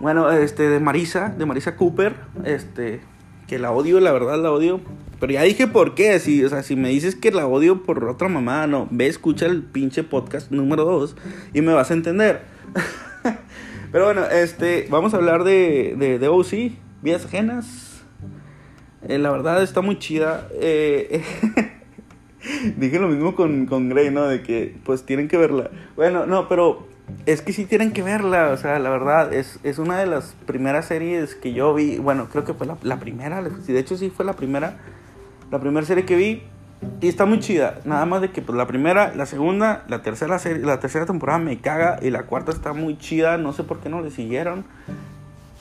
Bueno, 0.00 0.30
este, 0.30 0.68
de 0.68 0.80
Marisa, 0.80 1.28
de 1.28 1.44
Marisa 1.44 1.76
Cooper, 1.76 2.14
este, 2.44 3.00
que 3.46 3.58
la 3.58 3.70
odio, 3.70 4.00
la 4.00 4.12
verdad 4.12 4.38
la 4.40 4.50
odio. 4.50 4.80
Pero 5.20 5.32
ya 5.32 5.42
dije 5.42 5.66
por 5.66 5.94
qué, 5.94 6.18
si, 6.20 6.44
o 6.44 6.48
sea, 6.48 6.62
si 6.62 6.76
me 6.76 6.90
dices 6.90 7.16
que 7.16 7.30
la 7.30 7.46
odio 7.46 7.82
por 7.82 8.04
otra 8.04 8.28
mamá, 8.28 8.66
no, 8.66 8.88
ve, 8.90 9.08
escucha 9.08 9.46
el 9.46 9.62
pinche 9.62 10.04
podcast 10.04 10.50
número 10.52 10.84
2 10.84 11.16
y 11.54 11.60
me 11.60 11.72
vas 11.72 11.90
a 11.90 11.94
entender. 11.94 12.42
Pero 13.92 14.04
bueno, 14.04 14.24
este, 14.26 14.86
vamos 14.90 15.14
a 15.14 15.16
hablar 15.16 15.44
de, 15.44 15.94
de, 15.98 16.18
de 16.18 16.28
OC, 16.28 16.72
Vidas 17.02 17.24
Ajenas. 17.24 18.02
Eh, 19.08 19.18
la 19.18 19.30
verdad 19.30 19.62
está 19.62 19.80
muy 19.80 19.98
chida. 19.98 20.48
Eh, 20.52 21.22
dije 22.76 22.98
lo 22.98 23.08
mismo 23.08 23.34
con, 23.34 23.66
con 23.66 23.88
Grey, 23.88 24.10
¿no? 24.10 24.26
De 24.28 24.42
que 24.42 24.76
pues 24.84 25.04
tienen 25.04 25.26
que 25.26 25.36
verla. 25.36 25.70
Bueno, 25.96 26.26
no, 26.26 26.48
pero 26.48 26.86
es 27.26 27.42
que 27.42 27.52
sí 27.52 27.64
tienen 27.64 27.92
que 27.92 28.02
verla, 28.02 28.50
o 28.50 28.56
sea, 28.56 28.78
la 28.78 28.90
verdad, 28.90 29.32
es, 29.32 29.58
es 29.62 29.78
una 29.78 29.98
de 29.98 30.06
las 30.06 30.36
primeras 30.46 30.86
series 30.86 31.34
que 31.34 31.52
yo 31.52 31.74
vi, 31.74 31.98
bueno, 31.98 32.28
creo 32.30 32.44
que 32.44 32.54
fue 32.54 32.66
la, 32.66 32.76
la 32.82 32.98
primera, 33.00 33.42
de 33.42 33.78
hecho 33.78 33.96
sí 33.96 34.10
fue 34.10 34.24
la 34.24 34.34
primera, 34.34 34.78
la 35.50 35.60
primera 35.60 35.86
serie 35.86 36.04
que 36.04 36.16
vi, 36.16 36.42
y 37.00 37.08
está 37.08 37.26
muy 37.26 37.40
chida, 37.40 37.80
nada 37.84 38.06
más 38.06 38.20
de 38.20 38.30
que 38.30 38.42
pues 38.42 38.56
la 38.56 38.66
primera, 38.66 39.14
la 39.14 39.26
segunda, 39.26 39.84
la 39.88 40.02
tercera 40.02 40.38
serie, 40.38 40.64
la 40.64 40.78
tercera 40.80 41.06
temporada 41.06 41.38
me 41.38 41.58
caga, 41.60 41.98
y 42.02 42.10
la 42.10 42.24
cuarta 42.24 42.52
está 42.52 42.72
muy 42.72 42.98
chida, 42.98 43.36
no 43.38 43.52
sé 43.52 43.64
por 43.64 43.80
qué 43.80 43.88
no 43.88 44.00
le 44.00 44.10
siguieron, 44.10 44.64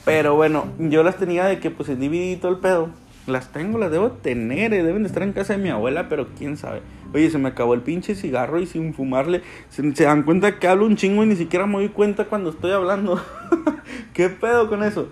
pero 0.06 0.36
bueno, 0.36 0.66
yo 0.80 1.04
las 1.04 1.18
tenía 1.18 1.46
de 1.46 1.60
que 1.60 1.70
pues 1.70 1.90
en 1.90 2.00
DVD 2.00 2.46
el 2.46 2.58
pedo, 2.58 2.90
las 3.28 3.52
tengo, 3.52 3.78
las 3.78 3.92
debo 3.92 4.12
tener, 4.12 4.74
eh, 4.74 4.84
deben 4.84 5.04
de 5.04 5.08
estar 5.08 5.22
en 5.24 5.34
casa 5.34 5.54
de 5.54 5.62
mi 5.62 5.70
abuela, 5.70 6.08
pero 6.08 6.28
quién 6.38 6.58
sabe. 6.58 6.82
Oye, 7.14 7.30
se 7.30 7.38
me 7.38 7.50
acabó 7.50 7.74
el 7.74 7.82
pinche 7.82 8.16
cigarro 8.16 8.60
y 8.60 8.66
sin 8.66 8.94
fumarle. 8.94 9.42
Se, 9.70 9.84
dan 9.84 10.24
cuenta 10.24 10.60
que 10.60 10.68
hablo 10.68 10.86
un 10.86 10.96
chingo 10.96 11.24
y 11.24 11.28
ni 11.28 11.36
siquiera 11.36 11.66
me 11.66 11.74
doy 11.74 11.90
cuenta 11.90 12.26
cuando 12.26 12.50
estoy 12.50 12.72
hablando. 12.72 13.22
¿Qué 14.14 14.30
pedo 14.30 14.70
con 14.70 14.84
eso? 14.84 15.10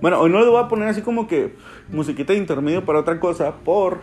Bueno, 0.00 0.20
hoy 0.20 0.30
no 0.30 0.40
le 0.40 0.48
voy 0.48 0.62
a 0.62 0.68
poner 0.68 0.88
así 0.88 1.02
como 1.02 1.26
que 1.26 1.54
musiquita 1.90 2.32
de 2.32 2.38
intermedio 2.38 2.84
para 2.84 3.00
otra 3.00 3.20
cosa, 3.20 3.56
por. 3.56 4.00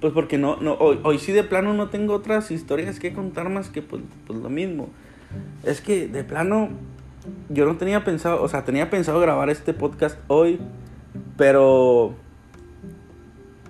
Pues 0.00 0.12
porque 0.12 0.36
no, 0.36 0.56
no 0.56 0.74
hoy, 0.74 1.00
hoy 1.02 1.18
sí 1.18 1.32
de 1.32 1.44
plano 1.44 1.72
no 1.72 1.88
tengo 1.88 2.14
otras 2.14 2.50
historias 2.50 3.00
que 3.00 3.12
contar 3.14 3.48
más 3.48 3.70
que 3.70 3.82
pues, 3.82 4.02
pues 4.26 4.38
lo 4.38 4.50
mismo. 4.50 4.88
Es 5.64 5.80
que 5.80 6.08
de 6.08 6.24
plano 6.24 6.68
yo 7.48 7.64
no 7.66 7.76
tenía 7.76 8.04
pensado, 8.04 8.42
o 8.42 8.48
sea, 8.48 8.64
tenía 8.64 8.90
pensado 8.90 9.20
grabar 9.20 9.50
este 9.50 9.72
podcast 9.72 10.18
hoy, 10.28 10.60
pero, 11.36 12.14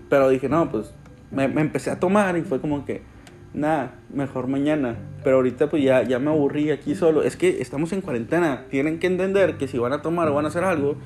pero 0.08 0.28
dije, 0.28 0.48
no, 0.48 0.70
pues 0.70 0.92
me, 1.30 1.44
empecé 1.44 1.90
a 1.90 2.00
tomar 2.00 2.36
y 2.36 2.42
fue 2.42 2.60
como 2.60 2.84
que, 2.84 3.02
nada, 3.54 3.94
mejor 4.12 4.48
mañana. 4.48 4.96
Pero 5.22 5.36
ahorita 5.36 5.70
pues 5.70 5.82
ya, 5.82 6.02
ya 6.02 6.18
me 6.18 6.30
aburrí 6.30 6.70
aquí 6.70 6.94
solo. 6.94 7.22
Es 7.22 7.36
que 7.36 7.62
estamos 7.62 7.92
en 7.92 8.02
cuarentena, 8.02 8.64
tienen 8.70 8.98
que 8.98 9.06
entender 9.06 9.56
que 9.56 9.68
si 9.68 9.78
van 9.78 9.92
a 9.92 10.02
tomar 10.02 10.28
o 10.28 10.34
van 10.34 10.44
a 10.44 10.48
hacer 10.48 10.64
algo, 10.64 10.96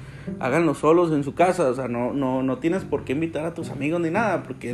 háganlo 0.40 0.74
solos 0.74 1.12
en 1.12 1.22
su 1.22 1.34
casa, 1.34 1.68
o 1.68 1.74
sea, 1.74 1.86
no, 1.86 2.12
no, 2.12 2.42
no 2.42 2.58
tienes 2.58 2.84
por 2.84 3.04
qué 3.04 3.12
invitar 3.12 3.44
a 3.44 3.54
tus 3.54 3.70
amigos 3.70 4.00
ni 4.00 4.10
nada, 4.10 4.42
porque, 4.42 4.72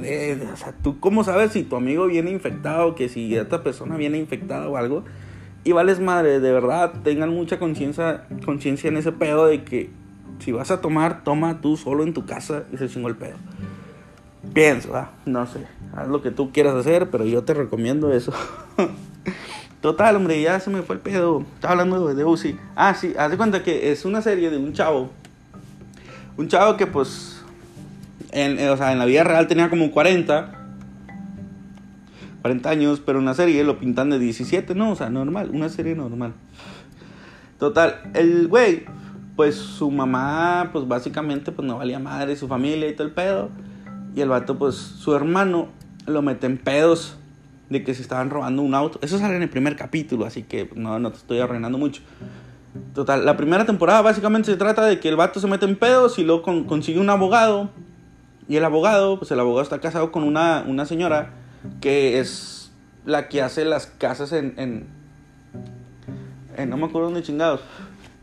o 0.53 0.57
sea, 0.57 0.73
tú 0.83 0.99
cómo 1.01 1.25
sabes 1.25 1.53
si 1.53 1.65
tu 1.65 1.77
amigo 1.77 2.07
viene 2.07 2.31
infectado, 2.31 2.95
que 2.95 3.09
si 3.09 3.37
esta 3.37 3.63
persona 3.63 3.97
viene 3.97 4.19
infectada 4.19 4.69
o 4.69 4.77
algo 4.77 5.05
y 5.65 5.73
vales 5.73 5.99
madre, 5.99 6.41
de 6.41 6.53
verdad, 6.53 6.93
tengan 7.03 7.31
mucha 7.31 7.59
conciencia 7.59 8.27
en 8.29 8.97
ese 8.97 9.13
pedo 9.13 9.47
de 9.47 9.65
que 9.65 9.91
si 10.39 10.53
vas 10.53 10.71
a 10.71 10.81
tomar, 10.81 11.25
toma 11.25 11.61
tú 11.61 11.77
solo 11.77 12.03
en 12.03 12.13
tu 12.13 12.27
casa 12.27 12.65
y 12.73 12.77
se 12.77 12.89
chingó 12.89 13.09
el 13.09 13.17
pedo. 13.17 13.37
Pienso, 14.53 14.93
no 15.27 15.47
sé, 15.47 15.67
haz 15.97 16.09
lo 16.09 16.23
que 16.23 16.31
tú 16.31 16.53
quieras 16.53 16.75
hacer, 16.75 17.11
pero 17.11 17.25
yo 17.25 17.43
te 17.43 17.55
recomiendo 17.55 18.13
eso. 18.13 18.33
Total, 19.81 20.17
hombre, 20.17 20.41
ya 20.41 20.61
se 20.61 20.71
me 20.71 20.83
fue 20.83 20.97
el 20.97 21.01
pedo. 21.01 21.45
Estaba 21.55 21.73
hablando 21.73 22.15
de, 22.15 22.25
Uzi. 22.25 22.57
Ah, 22.75 22.95
sí, 22.95 23.15
haz 23.19 23.31
de 23.31 23.37
cuenta 23.37 23.63
que 23.63 23.91
es 23.93 24.05
una 24.05 24.23
serie 24.23 24.51
de 24.51 24.57
un 24.57 24.73
chavo. 24.73 25.11
Un 26.37 26.49
chavo 26.49 26.77
que 26.77 26.87
pues, 26.87 27.43
en, 28.31 28.69
o 28.69 28.77
sea, 28.77 28.93
en 28.93 28.99
la 28.99 29.05
vida 29.05 29.25
real 29.25 29.47
tenía 29.47 29.69
como 29.69 29.91
40 29.91 30.65
40 32.45 32.69
años, 32.69 33.01
pero 33.01 33.19
una 33.19 33.33
serie 33.33 33.65
lo 33.65 33.79
pintan 33.79 34.11
de 34.11 34.19
17, 34.19 34.75
no, 34.75 34.91
o 34.91 34.97
sea, 34.97 35.09
normal, 35.09 35.49
una 35.51 35.71
serie 35.71 35.95
normal. 35.95 36.35
Total, 37.59 38.03
el 38.13 38.49
güey, 38.49 38.85
pues 39.35 39.55
su 39.55 39.91
mamá, 39.91 40.69
pues 40.71 40.87
básicamente, 40.87 41.53
pues 41.53 41.67
no 41.67 41.79
valía 41.79 41.99
madre, 41.99 42.37
su 42.37 42.47
familia 42.47 42.87
y 42.87 42.93
todo 42.93 43.07
el 43.07 43.15
pedo. 43.15 43.49
Y 44.15 44.21
el 44.21 44.29
vato, 44.29 44.59
pues 44.59 44.77
su 44.77 45.15
hermano 45.15 45.69
lo 46.07 46.23
mete 46.23 46.47
en 46.47 46.59
pedos 46.59 47.17
de 47.71 47.83
que 47.83 47.95
se 47.95 48.03
estaban 48.03 48.31
robando 48.31 48.63
un 48.63 48.75
auto. 48.75 48.99
Eso 49.03 49.19
sale 49.19 49.37
en 49.37 49.43
el 49.43 49.51
primer 49.51 49.77
capítulo, 49.77 50.27
así 50.27 50.43
que 50.43 50.71
no, 50.75 50.99
no 50.99 51.11
te 51.11 51.19
estoy 51.19 51.41
arruinando 51.41 51.79
mucho. 51.79 52.03
Total, 52.95 53.25
la 53.25 53.37
primera 53.37 53.65
temporada 53.65 54.03
básicamente 54.03 54.51
se 54.51 54.57
trata 54.57 54.85
de 54.85 55.01
que 55.01 55.09
el 55.09 55.17
vato 55.17 55.41
se 55.41 55.47
mete 55.47 55.65
en 55.65 55.77
pedos 55.77 56.19
y 56.19 56.25
luego 56.25 56.43
consigue 56.67 57.01
un 57.01 57.11
abogado. 57.11 57.71
Y 58.49 58.57
el 58.57 58.65
abogado, 58.65 59.19
pues 59.19 59.31
el 59.31 59.41
abogado 59.41 59.63
está 59.63 59.81
casado 59.81 60.13
con 60.13 60.23
una, 60.23 60.65
una 60.67 60.85
señora 60.85 61.31
que 61.81 62.19
es 62.19 62.73
la 63.07 63.29
que 63.29 63.43
hace 63.43 63.65
las 63.65 63.87
casas 63.87 64.33
en, 64.33 64.55
en, 64.59 64.87
no 66.69 66.77
me 66.77 66.87
acuerdo 66.87 67.09
dónde 67.09 67.23
chingados, 67.23 67.61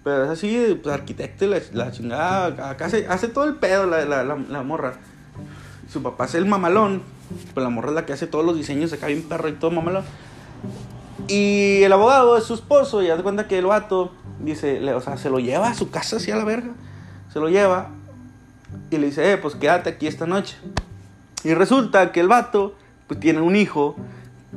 Pero 0.03 0.25
es 0.25 0.29
así, 0.29 0.79
pues 0.81 0.93
arquitecto 0.93 1.47
la, 1.47 1.59
la 1.73 1.91
chingada. 1.91 2.69
Acá 2.69 2.85
hace, 2.85 3.07
hace 3.07 3.27
todo 3.29 3.45
el 3.45 3.55
pedo 3.55 3.87
la, 3.87 4.05
la, 4.05 4.23
la 4.23 4.63
morra. 4.63 4.93
Su 5.91 6.01
papá 6.01 6.25
es 6.25 6.35
el 6.35 6.45
mamalón. 6.45 7.01
Pues 7.53 7.63
la 7.63 7.69
morra 7.69 7.89
es 7.89 7.95
la 7.95 8.05
que 8.05 8.13
hace 8.13 8.27
todos 8.27 8.45
los 8.45 8.55
diseños 8.57 8.91
acá 8.93 9.07
bien 9.07 9.23
perro 9.23 9.47
y 9.49 9.53
todo 9.53 9.71
mamalón. 9.71 10.03
Y 11.27 11.83
el 11.83 11.93
abogado 11.93 12.37
es 12.37 12.43
su 12.45 12.53
esposo 12.53 13.01
y 13.03 13.09
haz 13.09 13.17
de 13.17 13.23
cuenta 13.23 13.47
que 13.47 13.57
el 13.59 13.65
vato 13.65 14.11
dice, 14.39 14.79
le- 14.81 14.93
o 14.93 15.01
sea, 15.01 15.17
se 15.17 15.29
lo 15.29 15.39
lleva 15.39 15.69
a 15.69 15.73
su 15.73 15.89
casa 15.89 16.17
así 16.17 16.31
a 16.31 16.35
la 16.35 16.43
verga. 16.45 16.71
Se 17.31 17.39
lo 17.39 17.47
lleva 17.49 17.89
y 18.89 18.97
le 18.97 19.07
dice, 19.07 19.31
eh, 19.33 19.37
pues 19.37 19.55
quédate 19.55 19.89
aquí 19.89 20.07
esta 20.07 20.25
noche. 20.25 20.57
Y 21.43 21.53
resulta 21.53 22.11
que 22.11 22.19
el 22.19 22.27
vato, 22.27 22.75
pues 23.07 23.19
tiene 23.19 23.41
un 23.41 23.55
hijo, 23.55 23.95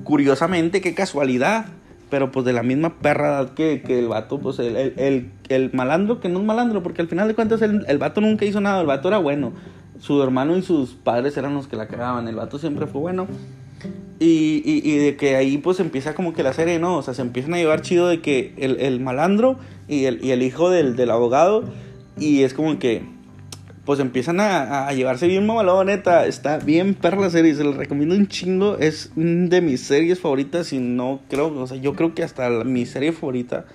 curiosamente, 0.05 0.81
qué 0.81 0.95
casualidad, 0.95 1.67
pero 2.11 2.31
pues 2.33 2.45
de 2.47 2.53
la 2.53 2.63
misma 2.63 2.95
perra 2.99 3.47
que, 3.55 3.83
que 3.83 3.99
el 3.99 4.09
vato, 4.09 4.39
pues 4.39 4.59
el, 4.59 4.77
el, 4.77 4.95
el- 4.99 5.31
el 5.49 5.71
malandro, 5.75 6.21
que 6.21 6.29
no 6.29 6.41
es 6.41 6.45
malandro, 6.45 6.83
porque 6.83 7.03
al 7.03 7.09
final 7.09 7.29
de 7.29 7.35
cuentas 7.35 7.61
el 7.63 7.99
vato 7.99 8.21
nunca 8.21 8.45
hizo 8.45 8.61
nada, 8.61 8.81
el 8.81 8.87
vato 8.87 9.09
era 9.09 9.19
bueno. 9.19 9.53
Su 10.01 10.23
hermano 10.23 10.57
y 10.57 10.63
sus 10.63 10.91
padres 10.91 11.37
eran 11.37 11.55
los 11.55 11.67
que 11.69 11.77
la 11.77 11.87
cagaban, 11.87 12.27
el 12.29 12.35
vato 12.37 12.59
siempre 12.59 12.87
fue 12.87 13.01
bueno. 13.01 13.27
Y, 14.21 14.63
y, 14.65 14.97
de 14.99 15.17
que 15.17 15.37
ahí 15.37 15.59
pues 15.59 15.81
empieza 15.81 16.15
como 16.15 16.33
que 16.33 16.43
la 16.43 16.53
serie, 16.53 16.79
¿no? 16.79 16.97
O 16.97 17.03
sea, 17.03 17.15
se 17.15 17.23
empiezan 17.23 17.55
a 17.55 17.59
llevar 17.59 17.83
chido 17.83 18.07
de 18.09 18.21
que 18.23 18.55
el, 18.57 18.81
el 18.81 19.01
malandro 19.01 19.59
y 19.89 20.05
el, 20.05 20.25
y 20.25 20.31
el 20.31 20.43
hijo 20.43 20.71
del, 20.71 20.97
del 20.97 21.11
abogado, 21.11 21.65
y 22.19 22.43
es 22.43 22.55
como 22.55 22.79
que 22.79 23.03
pues 23.85 24.01
empiezan 24.01 24.41
a, 24.41 24.87
a 24.89 24.93
llevarse 24.95 25.27
bien 25.27 25.47
mamalón, 25.47 25.89
neta. 25.89 26.27
Está 26.27 26.57
bien 26.59 26.95
perra 26.95 27.21
la 27.21 27.29
serie, 27.31 27.55
se 27.55 27.65
la 27.65 27.73
recomiendo 27.73 28.15
un 28.15 28.29
chingo. 28.29 28.79
Es 28.79 29.11
de 29.15 29.61
mis 29.61 29.83
series 29.83 30.21
favoritas 30.21 30.73
y 30.73 30.79
no 30.79 31.21
creo, 31.29 31.55
o 31.61 31.67
sea, 31.67 31.77
yo 31.77 31.95
creo 31.95 32.15
que 32.15 32.23
hasta 32.23 32.49
la- 32.49 32.65
mi 32.65 32.87
serie 32.87 33.13
favorita. 33.13 33.67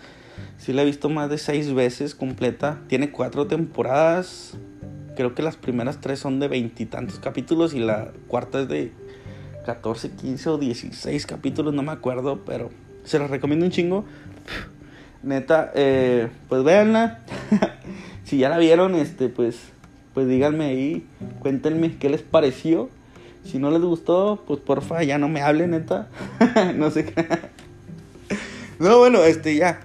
Sí 0.57 0.73
la 0.73 0.81
he 0.81 0.85
visto 0.85 1.09
más 1.09 1.29
de 1.29 1.37
seis 1.37 1.73
veces 1.73 2.15
completa. 2.15 2.79
Tiene 2.87 3.11
cuatro 3.11 3.45
temporadas. 3.45 4.57
Creo 5.19 5.35
que 5.35 5.43
las 5.43 5.57
primeras 5.57 5.99
tres 5.99 6.17
son 6.19 6.39
de 6.39 6.47
veintitantos 6.47 7.19
capítulos 7.19 7.73
y 7.73 7.79
la 7.79 8.13
cuarta 8.29 8.61
es 8.61 8.69
de 8.69 8.93
14, 9.65 10.11
15 10.11 10.49
o 10.49 10.57
16 10.57 11.25
capítulos, 11.25 11.73
no 11.73 11.83
me 11.83 11.91
acuerdo, 11.91 12.45
pero 12.45 12.69
se 13.03 13.19
las 13.19 13.29
recomiendo 13.29 13.65
un 13.65 13.71
chingo. 13.73 14.05
Neta, 15.21 15.73
eh, 15.75 16.29
pues 16.47 16.63
véanla. 16.63 17.19
si 18.23 18.37
ya 18.37 18.47
la 18.47 18.59
vieron, 18.59 18.95
este, 18.95 19.27
pues, 19.27 19.59
pues 20.13 20.25
díganme 20.29 20.67
ahí, 20.67 21.05
cuéntenme 21.39 21.97
qué 21.97 22.09
les 22.09 22.21
pareció. 22.21 22.89
Si 23.43 23.59
no 23.59 23.71
les 23.71 23.81
gustó, 23.81 24.45
pues 24.47 24.61
porfa, 24.61 25.03
ya 25.03 25.17
no 25.17 25.27
me 25.27 25.41
hablen, 25.41 25.71
neta. 25.71 26.07
no 26.77 26.91
sé 26.91 27.03
qué. 27.03 27.27
no, 28.79 28.99
bueno, 28.99 29.21
este, 29.25 29.57
ya. 29.57 29.81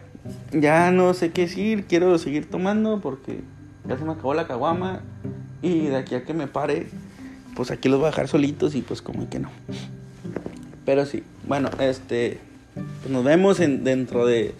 Ya 0.53 0.93
no 0.93 1.13
sé 1.13 1.33
qué 1.33 1.43
decir, 1.43 1.87
quiero 1.87 2.17
seguir 2.19 2.49
tomando 2.49 3.01
porque 3.01 3.41
ya 3.87 3.99
se 3.99 4.05
me 4.05 4.13
acabó 4.13 4.35
la 4.35 4.47
caguama. 4.47 5.01
Y 5.63 5.87
de 5.87 5.97
aquí 5.97 6.15
a 6.15 6.25
que 6.25 6.35
me 6.35 6.47
pare, 6.47 6.89
pues 7.57 7.71
aquí 7.71 7.89
los 7.89 7.99
voy 7.99 8.07
a 8.07 8.11
dejar 8.11 8.29
solitos 8.29 8.75
y 8.75 8.83
pues 8.83 9.01
como 9.01 9.29
que 9.31 9.39
no. 9.39 9.51
Pero 10.85 11.07
sí, 11.07 11.23
bueno, 11.47 11.71
este, 11.79 12.41
pues 12.75 13.11
nos 13.11 13.25
vemos 13.25 13.61
en, 13.61 13.85
dentro 13.85 14.27
de 14.27 14.55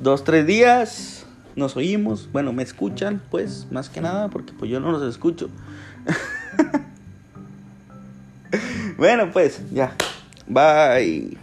dos, 0.00 0.24
tres 0.24 0.46
días. 0.46 1.26
Nos 1.56 1.76
oímos, 1.76 2.30
bueno, 2.32 2.52
me 2.52 2.62
escuchan, 2.62 3.22
pues, 3.30 3.66
más 3.70 3.90
que 3.90 4.00
nada, 4.00 4.28
porque 4.28 4.52
pues 4.52 4.70
yo 4.70 4.80
no 4.80 4.90
los 4.90 5.02
escucho. 5.02 5.50
bueno, 8.96 9.30
pues, 9.32 9.60
ya. 9.70 9.94
Bye. 10.46 11.36